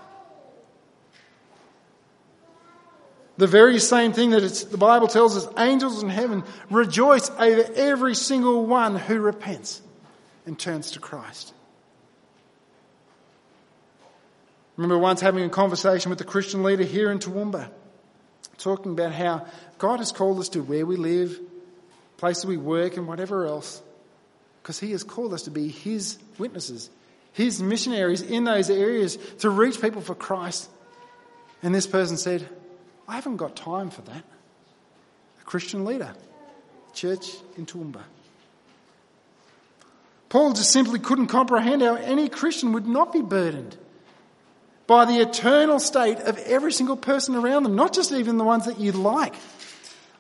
The 3.38 3.46
very 3.46 3.78
same 3.78 4.12
thing 4.12 4.30
that 4.30 4.66
the 4.70 4.78
Bible 4.78 5.08
tells 5.08 5.36
us 5.36 5.52
angels 5.58 6.02
in 6.02 6.08
heaven 6.08 6.42
rejoice 6.70 7.30
over 7.30 7.70
every 7.74 8.14
single 8.14 8.64
one 8.64 8.96
who 8.96 9.20
repents 9.20 9.82
and 10.46 10.58
turns 10.58 10.92
to 10.92 11.00
Christ. 11.00 11.52
remember 14.76 14.98
once 14.98 15.20
having 15.20 15.42
a 15.44 15.48
conversation 15.48 16.10
with 16.10 16.20
a 16.20 16.24
Christian 16.24 16.62
leader 16.62 16.84
here 16.84 17.10
in 17.10 17.18
Toowoomba, 17.18 17.68
talking 18.58 18.92
about 18.92 19.12
how 19.12 19.46
God 19.78 19.98
has 19.98 20.12
called 20.12 20.38
us 20.38 20.50
to 20.50 20.62
where 20.62 20.86
we 20.86 20.96
live, 20.96 21.38
places 22.18 22.46
we 22.46 22.56
work, 22.56 22.96
and 22.96 23.08
whatever 23.08 23.46
else, 23.46 23.82
because 24.62 24.78
He 24.78 24.92
has 24.92 25.02
called 25.02 25.32
us 25.32 25.42
to 25.42 25.50
be 25.50 25.68
His 25.68 26.18
witnesses, 26.38 26.90
His 27.32 27.62
missionaries 27.62 28.22
in 28.22 28.44
those 28.44 28.70
areas 28.70 29.16
to 29.38 29.50
reach 29.50 29.80
people 29.80 30.02
for 30.02 30.14
Christ. 30.14 30.68
And 31.62 31.74
this 31.74 31.86
person 31.86 32.16
said, 32.16 32.46
I 33.08 33.14
haven't 33.14 33.36
got 33.36 33.56
time 33.56 33.90
for 33.90 34.02
that. 34.02 34.24
A 35.40 35.44
Christian 35.44 35.84
leader, 35.84 36.14
church 36.92 37.30
in 37.56 37.66
Toowoomba. 37.66 38.02
Paul 40.28 40.52
just 40.54 40.72
simply 40.72 40.98
couldn't 40.98 41.28
comprehend 41.28 41.82
how 41.82 41.94
any 41.94 42.28
Christian 42.28 42.72
would 42.72 42.86
not 42.86 43.12
be 43.12 43.22
burdened 43.22 43.76
by 44.86 45.04
the 45.04 45.20
eternal 45.20 45.78
state 45.78 46.18
of 46.18 46.38
every 46.38 46.72
single 46.72 46.96
person 46.96 47.34
around 47.34 47.62
them, 47.62 47.76
not 47.76 47.92
just 47.92 48.12
even 48.12 48.38
the 48.38 48.44
ones 48.44 48.66
that 48.66 48.78
you 48.78 48.92
like. 48.92 49.34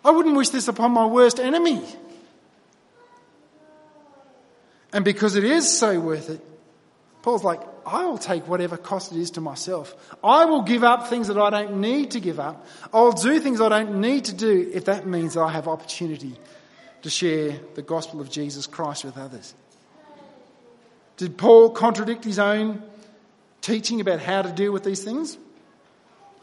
I 0.04 0.10
wouldn't 0.10 0.36
wish 0.36 0.50
this 0.50 0.68
upon 0.68 0.92
my 0.92 1.06
worst 1.06 1.40
enemy. 1.40 1.82
And 4.92 5.04
because 5.04 5.36
it 5.36 5.44
is 5.44 5.78
so 5.78 5.98
worth 6.00 6.30
it, 6.30 6.40
Paul's 7.26 7.42
like, 7.42 7.60
I 7.84 8.04
will 8.04 8.18
take 8.18 8.46
whatever 8.46 8.76
cost 8.76 9.10
it 9.10 9.18
is 9.18 9.32
to 9.32 9.40
myself. 9.40 9.96
I 10.22 10.44
will 10.44 10.62
give 10.62 10.84
up 10.84 11.08
things 11.08 11.26
that 11.26 11.36
I 11.36 11.50
don't 11.50 11.80
need 11.80 12.12
to 12.12 12.20
give 12.20 12.38
up. 12.38 12.64
I'll 12.94 13.10
do 13.10 13.40
things 13.40 13.60
I 13.60 13.68
don't 13.68 14.00
need 14.00 14.26
to 14.26 14.32
do 14.32 14.70
if 14.72 14.84
that 14.84 15.08
means 15.08 15.36
I 15.36 15.50
have 15.50 15.66
opportunity 15.66 16.36
to 17.02 17.10
share 17.10 17.58
the 17.74 17.82
gospel 17.82 18.20
of 18.20 18.30
Jesus 18.30 18.68
Christ 18.68 19.04
with 19.04 19.18
others. 19.18 19.54
Did 21.16 21.36
Paul 21.36 21.70
contradict 21.70 22.22
his 22.22 22.38
own 22.38 22.80
teaching 23.60 24.00
about 24.00 24.20
how 24.20 24.42
to 24.42 24.52
deal 24.52 24.70
with 24.70 24.84
these 24.84 25.02
things? 25.02 25.36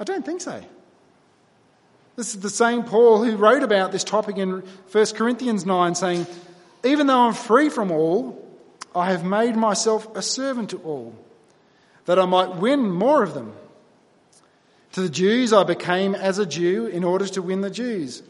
I 0.01 0.03
don't 0.03 0.25
think 0.25 0.41
so. 0.41 0.61
This 2.17 2.35
is 2.35 2.41
the 2.41 2.49
same 2.49 2.83
Paul 2.83 3.23
who 3.23 3.37
wrote 3.37 3.63
about 3.63 3.93
this 3.93 4.03
topic 4.03 4.37
in 4.37 4.63
1 4.91 5.05
Corinthians 5.15 5.65
9, 5.65 5.95
saying, 5.95 6.27
Even 6.83 7.07
though 7.07 7.21
I'm 7.21 7.33
free 7.33 7.69
from 7.69 7.89
all, 7.89 8.42
I 8.95 9.11
have 9.11 9.23
made 9.23 9.55
myself 9.55 10.07
a 10.15 10.21
servant 10.21 10.69
to 10.71 10.77
all, 10.79 11.15
that 12.05 12.19
I 12.19 12.25
might 12.25 12.55
win 12.55 12.91
more 12.91 13.23
of 13.23 13.33
them. 13.33 13.53
To 14.93 15.01
the 15.01 15.09
Jews 15.09 15.51
I 15.51 15.63
became 15.63 16.13
as 16.13 16.37
a 16.37 16.45
Jew 16.45 16.85
in 16.85 17.03
order 17.03 17.25
to 17.27 17.41
win 17.41 17.61
the 17.61 17.69
Jews. 17.69 18.21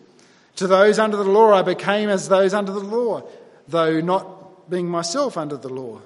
To 0.58 0.68
those 0.68 1.00
under 1.00 1.18
the 1.18 1.24
law 1.24 1.54
I 1.54 1.62
became 1.62 2.10
as 2.10 2.30
those 2.30 2.54
under 2.54 2.72
the 2.72 2.80
law, 2.80 3.24
though 3.68 4.00
not 4.00 4.70
being 4.70 4.88
myself 4.88 5.38
under 5.38 5.58
the 5.58 5.70
law, 5.70 6.02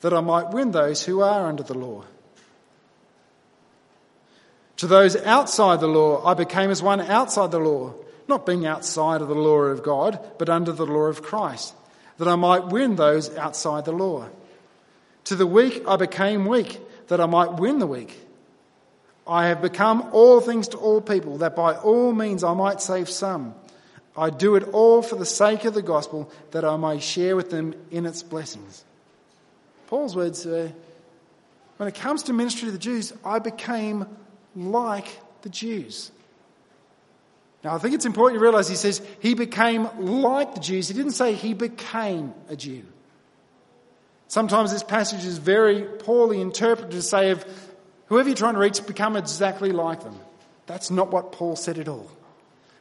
that 0.00 0.12
I 0.12 0.20
might 0.20 0.50
win 0.50 0.72
those 0.72 1.04
who 1.04 1.20
are 1.20 1.46
under 1.46 1.62
the 1.62 1.78
law. 1.78 2.04
To 4.78 4.86
those 4.86 5.14
outside 5.16 5.80
the 5.80 5.86
law 5.86 6.24
I 6.24 6.34
became 6.34 6.70
as 6.70 6.82
one 6.82 7.00
outside 7.00 7.50
the 7.50 7.58
law, 7.60 7.94
not 8.26 8.46
being 8.46 8.66
outside 8.66 9.20
of 9.20 9.28
the 9.28 9.34
law 9.34 9.60
of 9.60 9.82
God, 9.82 10.18
but 10.38 10.48
under 10.48 10.72
the 10.72 10.86
law 10.86 11.04
of 11.04 11.22
Christ 11.22 11.74
that 12.20 12.28
I 12.28 12.36
might 12.36 12.66
win 12.66 12.96
those 12.96 13.34
outside 13.38 13.86
the 13.86 13.92
law. 13.92 14.28
To 15.24 15.34
the 15.34 15.46
weak 15.46 15.82
I 15.88 15.96
became 15.96 16.44
weak, 16.44 16.78
that 17.08 17.18
I 17.18 17.24
might 17.24 17.54
win 17.54 17.78
the 17.78 17.86
weak. 17.86 18.14
I 19.26 19.46
have 19.46 19.62
become 19.62 20.06
all 20.12 20.42
things 20.42 20.68
to 20.68 20.76
all 20.76 21.00
people, 21.00 21.38
that 21.38 21.56
by 21.56 21.76
all 21.76 22.12
means 22.12 22.44
I 22.44 22.52
might 22.52 22.82
save 22.82 23.08
some. 23.08 23.54
I 24.14 24.28
do 24.28 24.56
it 24.56 24.64
all 24.64 25.00
for 25.00 25.16
the 25.16 25.24
sake 25.24 25.64
of 25.64 25.72
the 25.72 25.80
gospel, 25.80 26.30
that 26.50 26.62
I 26.62 26.76
may 26.76 27.00
share 27.00 27.36
with 27.36 27.48
them 27.48 27.74
in 27.90 28.04
its 28.04 28.22
blessings. 28.22 28.84
Paul's 29.86 30.14
words 30.14 30.46
are 30.46 30.70
when 31.78 31.88
it 31.88 31.94
comes 31.94 32.24
to 32.24 32.34
ministry 32.34 32.66
to 32.66 32.72
the 32.72 32.76
Jews, 32.78 33.14
I 33.24 33.38
became 33.38 34.04
like 34.54 35.08
the 35.40 35.48
Jews. 35.48 36.12
Now, 37.62 37.74
I 37.74 37.78
think 37.78 37.94
it's 37.94 38.06
important 38.06 38.38
to 38.38 38.42
realize 38.42 38.68
he 38.68 38.76
says 38.76 39.02
he 39.20 39.34
became 39.34 39.88
like 39.98 40.54
the 40.54 40.60
Jews. 40.60 40.88
He 40.88 40.94
didn't 40.94 41.12
say 41.12 41.34
he 41.34 41.52
became 41.52 42.32
a 42.48 42.56
Jew. 42.56 42.84
Sometimes 44.28 44.72
this 44.72 44.82
passage 44.82 45.24
is 45.24 45.38
very 45.38 45.82
poorly 45.82 46.40
interpreted 46.40 46.92
to 46.92 47.02
say 47.02 47.30
of 47.30 47.44
whoever 48.06 48.28
you're 48.28 48.36
trying 48.36 48.54
to 48.54 48.60
reach, 48.60 48.84
become 48.86 49.16
exactly 49.16 49.72
like 49.72 50.02
them. 50.02 50.18
That's 50.66 50.90
not 50.90 51.12
what 51.12 51.32
Paul 51.32 51.56
said 51.56 51.78
at 51.78 51.88
all. 51.88 52.10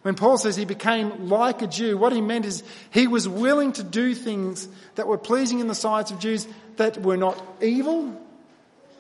When 0.02 0.16
Paul 0.16 0.38
says 0.38 0.56
he 0.56 0.64
became 0.64 1.28
like 1.28 1.62
a 1.62 1.68
Jew, 1.68 1.98
what 1.98 2.14
he 2.14 2.22
meant 2.22 2.46
is 2.46 2.64
he 2.92 3.08
was 3.08 3.28
willing 3.28 3.74
to 3.74 3.84
do 3.84 4.16
things 4.16 4.68
that 4.96 5.08
were 5.08 5.18
pleasing 5.18 5.60
in 5.60 5.68
the 5.68 5.76
sights 5.76 6.12
of 6.12 6.20
Jews 6.20 6.48
that 6.78 7.02
were 7.02 7.18
not 7.18 7.42
evil, 7.62 8.16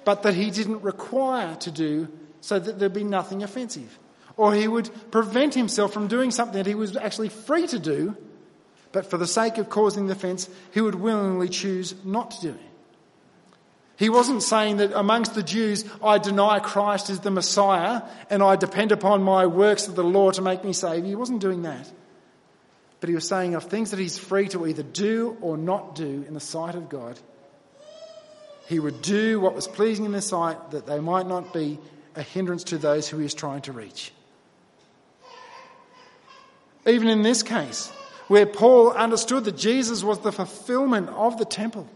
but 0.03 0.23
that 0.23 0.33
he 0.33 0.51
didn't 0.51 0.81
require 0.81 1.55
to 1.57 1.71
do 1.71 2.09
so 2.41 2.59
that 2.59 2.79
there'd 2.79 2.93
be 2.93 3.03
nothing 3.05 3.43
offensive 3.43 3.97
or 4.39 4.53
he 4.53 4.69
would 4.69 4.89
prevent 5.11 5.53
himself 5.53 5.91
from 5.91 6.07
doing 6.07 6.31
something 6.31 6.57
that 6.57 6.65
he 6.65 6.73
was 6.73 6.95
actually 6.95 7.27
free 7.27 7.67
to 7.67 7.77
do, 7.77 8.15
but 8.93 9.05
for 9.05 9.17
the 9.17 9.27
sake 9.27 9.57
of 9.57 9.69
causing 9.69 10.07
the 10.07 10.13
offence, 10.13 10.49
he 10.73 10.79
would 10.79 10.95
willingly 10.95 11.49
choose 11.49 11.93
not 12.05 12.31
to 12.31 12.41
do 12.41 12.49
it. 12.51 12.69
He 13.97 14.07
wasn't 14.07 14.41
saying 14.41 14.77
that 14.77 14.97
amongst 14.97 15.35
the 15.35 15.43
Jews, 15.43 15.83
I 16.01 16.19
deny 16.19 16.59
Christ 16.59 17.09
as 17.09 17.19
the 17.19 17.31
Messiah 17.31 18.01
and 18.29 18.41
I 18.41 18.55
depend 18.55 18.93
upon 18.93 19.23
my 19.23 19.45
works 19.45 19.89
of 19.89 19.95
the 19.95 20.05
law 20.05 20.31
to 20.31 20.41
make 20.41 20.63
me 20.63 20.71
saved. 20.71 21.05
He 21.05 21.15
wasn't 21.15 21.41
doing 21.41 21.63
that. 21.63 21.91
But 23.01 23.09
he 23.09 23.15
was 23.15 23.27
saying 23.27 23.55
of 23.55 23.65
things 23.65 23.91
that 23.91 23.99
he's 23.99 24.17
free 24.17 24.47
to 24.49 24.65
either 24.67 24.83
do 24.83 25.35
or 25.41 25.57
not 25.57 25.95
do 25.95 26.23
in 26.25 26.33
the 26.33 26.39
sight 26.39 26.75
of 26.75 26.87
God. 26.87 27.19
He 28.69 28.79
would 28.79 29.01
do 29.01 29.41
what 29.41 29.53
was 29.53 29.67
pleasing 29.67 30.05
in 30.05 30.13
their 30.13 30.21
sight 30.21 30.71
that 30.71 30.87
they 30.87 31.01
might 31.01 31.27
not 31.27 31.53
be 31.53 31.77
a 32.15 32.21
hindrance 32.21 32.63
to 32.65 32.77
those 32.77 33.09
who 33.09 33.17
he 33.17 33.25
is 33.25 33.33
trying 33.33 33.63
to 33.63 33.73
reach. 33.73 34.13
Even 36.89 37.07
in 37.07 37.21
this 37.21 37.43
case, 37.43 37.89
where 38.27 38.45
Paul 38.45 38.91
understood 38.91 39.45
that 39.45 39.57
Jesus 39.57 40.03
was 40.03 40.19
the 40.19 40.31
fulfillment 40.31 41.09
of 41.09 41.37
the 41.37 41.45
temple. 41.45 41.87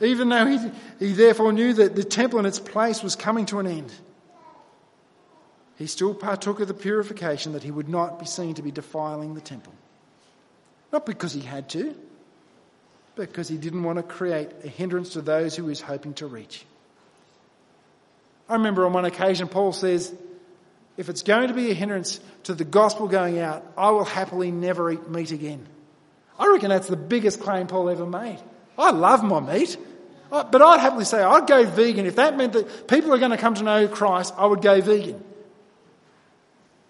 Even 0.00 0.28
though 0.28 0.46
he, 0.46 0.58
he 0.98 1.12
therefore 1.12 1.52
knew 1.52 1.72
that 1.74 1.94
the 1.94 2.04
temple 2.04 2.38
and 2.38 2.46
its 2.46 2.58
place 2.58 3.02
was 3.02 3.14
coming 3.14 3.46
to 3.46 3.60
an 3.60 3.66
end, 3.66 3.92
he 5.76 5.86
still 5.86 6.14
partook 6.14 6.60
of 6.60 6.68
the 6.68 6.74
purification 6.74 7.52
that 7.52 7.62
he 7.62 7.70
would 7.70 7.88
not 7.88 8.18
be 8.18 8.26
seen 8.26 8.54
to 8.54 8.62
be 8.62 8.70
defiling 8.70 9.34
the 9.34 9.40
temple. 9.40 9.72
Not 10.92 11.06
because 11.06 11.32
he 11.32 11.40
had 11.40 11.68
to, 11.70 11.94
because 13.14 13.48
he 13.48 13.56
didn't 13.56 13.82
want 13.82 13.98
to 13.98 14.02
create 14.02 14.50
a 14.64 14.68
hindrance 14.68 15.10
to 15.10 15.22
those 15.22 15.56
who 15.56 15.64
he 15.64 15.68
was 15.70 15.80
hoping 15.80 16.14
to 16.14 16.26
reach. 16.26 16.64
I 18.48 18.54
remember 18.54 18.84
on 18.86 18.92
one 18.92 19.04
occasion, 19.04 19.48
Paul 19.48 19.72
says, 19.72 20.12
if 20.96 21.08
it's 21.08 21.22
going 21.22 21.48
to 21.48 21.54
be 21.54 21.70
a 21.70 21.74
hindrance 21.74 22.20
to 22.44 22.54
the 22.54 22.64
gospel 22.64 23.08
going 23.08 23.38
out, 23.38 23.64
I 23.76 23.90
will 23.90 24.04
happily 24.04 24.50
never 24.50 24.90
eat 24.90 25.08
meat 25.08 25.30
again. 25.30 25.66
I 26.38 26.48
reckon 26.48 26.68
that's 26.68 26.88
the 26.88 26.96
biggest 26.96 27.40
claim 27.40 27.66
Paul 27.66 27.88
ever 27.88 28.06
made. 28.06 28.38
I 28.76 28.90
love 28.90 29.22
my 29.22 29.40
meat, 29.40 29.76
but 30.30 30.60
I'd 30.60 30.80
happily 30.80 31.04
say 31.04 31.22
I'd 31.22 31.46
go 31.46 31.64
vegan. 31.64 32.06
If 32.06 32.16
that 32.16 32.36
meant 32.36 32.54
that 32.54 32.88
people 32.88 33.12
are 33.12 33.18
going 33.18 33.30
to 33.30 33.36
come 33.36 33.54
to 33.54 33.62
know 33.62 33.88
Christ, 33.88 34.34
I 34.36 34.46
would 34.46 34.62
go 34.62 34.80
vegan. 34.80 35.22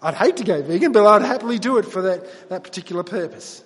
I'd 0.01 0.15
hate 0.15 0.37
to 0.37 0.43
go 0.43 0.61
vegan, 0.61 0.91
but 0.91 1.05
I'd 1.05 1.21
happily 1.21 1.59
do 1.59 1.77
it 1.77 1.85
for 1.85 2.03
that, 2.03 2.49
that 2.49 2.63
particular 2.63 3.03
purpose. 3.03 3.63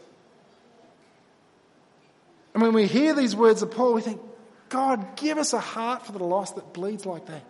And 2.53 2.61
when 2.61 2.73
we 2.73 2.85
hear 2.85 3.13
these 3.13 3.35
words 3.35 3.61
of 3.61 3.71
Paul, 3.71 3.93
we 3.93 4.01
think, 4.01 4.21
God, 4.69 5.15
give 5.15 5.37
us 5.37 5.53
a 5.53 5.59
heart 5.59 6.05
for 6.05 6.11
the 6.11 6.23
lost 6.23 6.55
that 6.55 6.73
bleeds 6.73 7.05
like 7.05 7.25
that. 7.27 7.43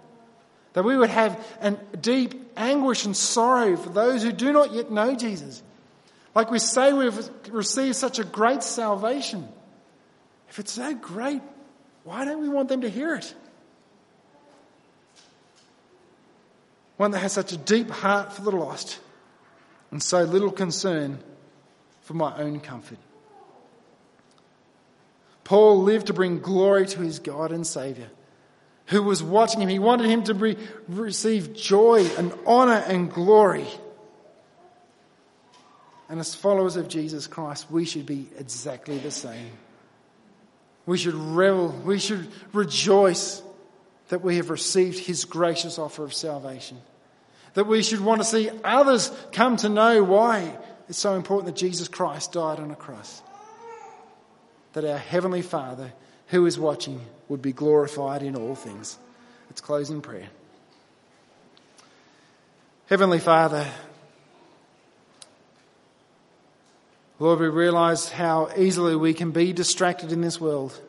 That 0.77 0.83
we 0.83 0.95
would 0.95 1.09
have 1.09 1.43
a 1.59 1.71
deep 1.71 2.51
anguish 2.55 3.05
and 3.05 3.17
sorrow 3.17 3.75
for 3.77 3.89
those 3.89 4.21
who 4.21 4.31
do 4.31 4.53
not 4.53 4.73
yet 4.73 4.91
know 4.91 5.15
Jesus. 5.15 5.63
Like 6.35 6.51
we 6.51 6.59
say, 6.59 6.93
we've 6.93 7.17
received 7.49 7.95
such 7.95 8.19
a 8.19 8.23
great 8.23 8.61
salvation. 8.61 9.49
If 10.49 10.59
it's 10.59 10.73
so 10.73 10.93
great, 10.93 11.41
why 12.03 12.25
don't 12.25 12.43
we 12.43 12.47
want 12.47 12.69
them 12.69 12.81
to 12.81 12.89
hear 12.89 13.15
it? 13.15 13.33
One 16.97 17.09
that 17.09 17.21
has 17.21 17.33
such 17.33 17.53
a 17.53 17.57
deep 17.57 17.89
heart 17.89 18.33
for 18.33 18.43
the 18.43 18.51
lost 18.51 18.99
and 19.89 20.03
so 20.03 20.25
little 20.25 20.51
concern 20.51 21.17
for 22.03 22.13
my 22.13 22.37
own 22.37 22.59
comfort. 22.59 22.99
Paul 25.43 25.81
lived 25.81 26.05
to 26.05 26.13
bring 26.13 26.37
glory 26.37 26.85
to 26.85 26.99
his 26.99 27.17
God 27.17 27.51
and 27.51 27.65
Saviour, 27.65 28.09
who 28.87 29.03
was 29.03 29.21
watching 29.21 29.61
him. 29.61 29.69
He 29.69 29.79
wanted 29.79 30.07
him 30.07 30.23
to 30.23 30.57
receive 30.87 31.53
joy 31.53 32.05
and 32.17 32.33
honour 32.45 32.83
and 32.87 33.11
glory. 33.11 33.67
And 36.09 36.19
as 36.19 36.33
followers 36.33 36.77
of 36.77 36.87
Jesus 36.87 37.27
Christ, 37.27 37.69
we 37.69 37.85
should 37.85 38.05
be 38.05 38.27
exactly 38.37 38.97
the 38.97 39.11
same. 39.11 39.51
We 40.85 40.97
should 40.97 41.15
revel, 41.15 41.69
we 41.69 41.99
should 41.99 42.27
rejoice 42.53 43.41
that 44.07 44.23
we 44.23 44.37
have 44.37 44.49
received 44.49 44.99
his 44.99 45.25
gracious 45.25 45.77
offer 45.77 46.05
of 46.05 46.13
salvation. 46.13 46.77
That 47.55 47.67
we 47.67 47.83
should 47.83 47.99
want 47.99 48.21
to 48.21 48.25
see 48.25 48.49
others 48.63 49.11
come 49.33 49.57
to 49.57 49.69
know 49.69 50.01
why 50.01 50.57
it's 50.87 50.97
so 50.97 51.15
important 51.15 51.53
that 51.53 51.59
Jesus 51.59 51.89
Christ 51.89 52.31
died 52.31 52.59
on 52.59 52.71
a 52.71 52.75
cross. 52.75 53.21
That 54.73 54.85
our 54.85 54.97
Heavenly 54.97 55.41
Father, 55.41 55.91
who 56.27 56.45
is 56.45 56.59
watching, 56.59 57.01
would 57.29 57.41
be 57.41 57.53
glorified 57.53 58.23
in 58.23 58.35
all 58.35 58.55
things. 58.55 58.97
Let's 59.49 59.61
close 59.61 59.89
in 59.89 60.01
prayer. 60.01 60.27
Heavenly 62.87 63.19
Father, 63.19 63.67
Lord, 67.19 67.39
we 67.39 67.47
realize 67.47 68.09
how 68.09 68.49
easily 68.55 68.95
we 68.95 69.13
can 69.13 69.31
be 69.31 69.51
distracted 69.51 70.11
in 70.11 70.21
this 70.21 70.39
world. 70.39 70.79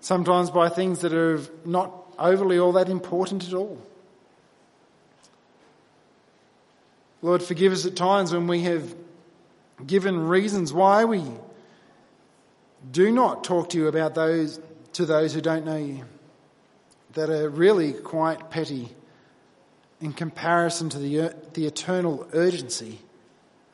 Sometimes 0.00 0.50
by 0.50 0.68
things 0.68 1.00
that 1.00 1.12
are 1.12 1.40
not 1.64 1.92
overly 2.18 2.58
all 2.58 2.72
that 2.72 2.88
important 2.88 3.46
at 3.46 3.54
all. 3.54 3.78
Lord, 7.20 7.42
forgive 7.42 7.72
us 7.72 7.84
at 7.84 7.96
times 7.96 8.32
when 8.32 8.46
we 8.46 8.62
have 8.62 8.94
given 9.84 10.28
reasons 10.28 10.72
why 10.72 11.04
we 11.04 11.24
do 12.90 13.10
not 13.10 13.44
talk 13.44 13.70
to 13.70 13.78
you 13.78 13.88
about 13.88 14.14
those, 14.14 14.60
to 14.94 15.06
those 15.06 15.34
who 15.34 15.40
don't 15.40 15.64
know 15.64 15.76
you, 15.76 16.04
that 17.14 17.30
are 17.30 17.48
really 17.48 17.92
quite 17.92 18.50
petty 18.50 18.88
in 20.00 20.12
comparison 20.12 20.88
to 20.90 20.98
the, 20.98 21.34
the 21.54 21.66
eternal 21.66 22.26
urgency 22.32 22.98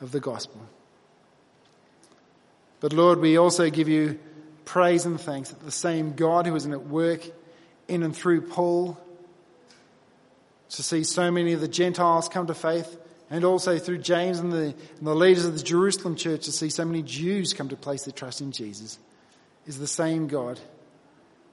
of 0.01 0.13
the 0.13 0.21
gospel. 0.21 0.61
But 2.81 2.93
Lord, 2.93 3.21
we 3.21 3.37
also 3.37 3.71
give 3.71 3.89
you 3.89 4.19
praise 4.65 5.05
and 5.07 5.21
thanks 5.21 5.51
that 5.51 5.65
the 5.65 5.71
same 5.71 6.15
God 6.15 6.47
who 6.47 6.55
is 6.55 6.67
at 6.67 6.87
work 6.87 7.23
in 7.89 8.03
and 8.03 8.15
through 8.15 8.43
Paul 8.43 8.99
to 10.71 10.83
see 10.83 11.05
so 11.05 11.31
many 11.31 11.53
of 11.53 11.61
the 11.61 11.69
Gentiles 11.69 12.29
come 12.29 12.47
to 12.47 12.55
faith 12.55 12.99
and 13.31 13.45
also 13.45 13.79
through 13.79 13.99
James 13.99 14.39
and 14.39 14.53
the, 14.53 14.75
and 14.99 15.07
the 15.07 15.15
leaders 15.15 15.45
of 15.45 15.57
the 15.57 15.63
Jerusalem 15.63 16.17
church 16.17 16.45
to 16.45 16.53
see 16.53 16.71
so 16.71 16.85
many 16.85 17.03
Jews 17.03 17.53
come 17.53 17.69
to 17.69 17.77
place 17.77 18.05
their 18.05 18.13
trust 18.13 18.41
in 18.41 18.53
Jesus 18.53 18.99
is 19.67 19.79
the 19.79 19.87
same 19.87 20.27
God 20.27 20.61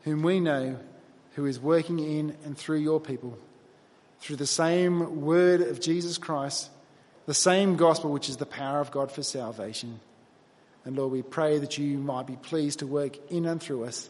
whom 0.03 0.23
we 0.23 0.39
know 0.39 0.77
who 1.35 1.45
is 1.45 1.59
working 1.59 1.99
in 1.99 2.35
and 2.43 2.57
through 2.57 2.79
your 2.79 2.99
people 2.99 3.37
through 4.19 4.35
the 4.35 4.45
same 4.45 5.21
word 5.21 5.61
of 5.61 5.79
Jesus 5.79 6.17
Christ 6.17 6.69
the 7.25 7.33
same 7.33 7.75
gospel 7.75 8.11
which 8.11 8.29
is 8.29 8.37
the 8.37 8.45
power 8.45 8.79
of 8.79 8.91
God 8.91 9.11
for 9.11 9.23
salvation. 9.23 9.99
And 10.83 10.97
Lord, 10.97 11.11
we 11.11 11.21
pray 11.21 11.59
that 11.59 11.77
you 11.77 11.97
might 11.97 12.25
be 12.25 12.35
pleased 12.35 12.79
to 12.79 12.87
work 12.87 13.17
in 13.31 13.45
and 13.45 13.61
through 13.61 13.85
us 13.85 14.09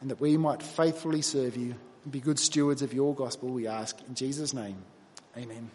and 0.00 0.10
that 0.10 0.20
we 0.20 0.36
might 0.36 0.62
faithfully 0.62 1.22
serve 1.22 1.56
you 1.56 1.74
and 2.02 2.12
be 2.12 2.20
good 2.20 2.38
stewards 2.38 2.82
of 2.82 2.92
your 2.92 3.14
gospel, 3.14 3.48
we 3.48 3.66
ask 3.66 3.96
in 4.08 4.14
Jesus' 4.14 4.52
name. 4.52 4.76
Amen. 5.36 5.70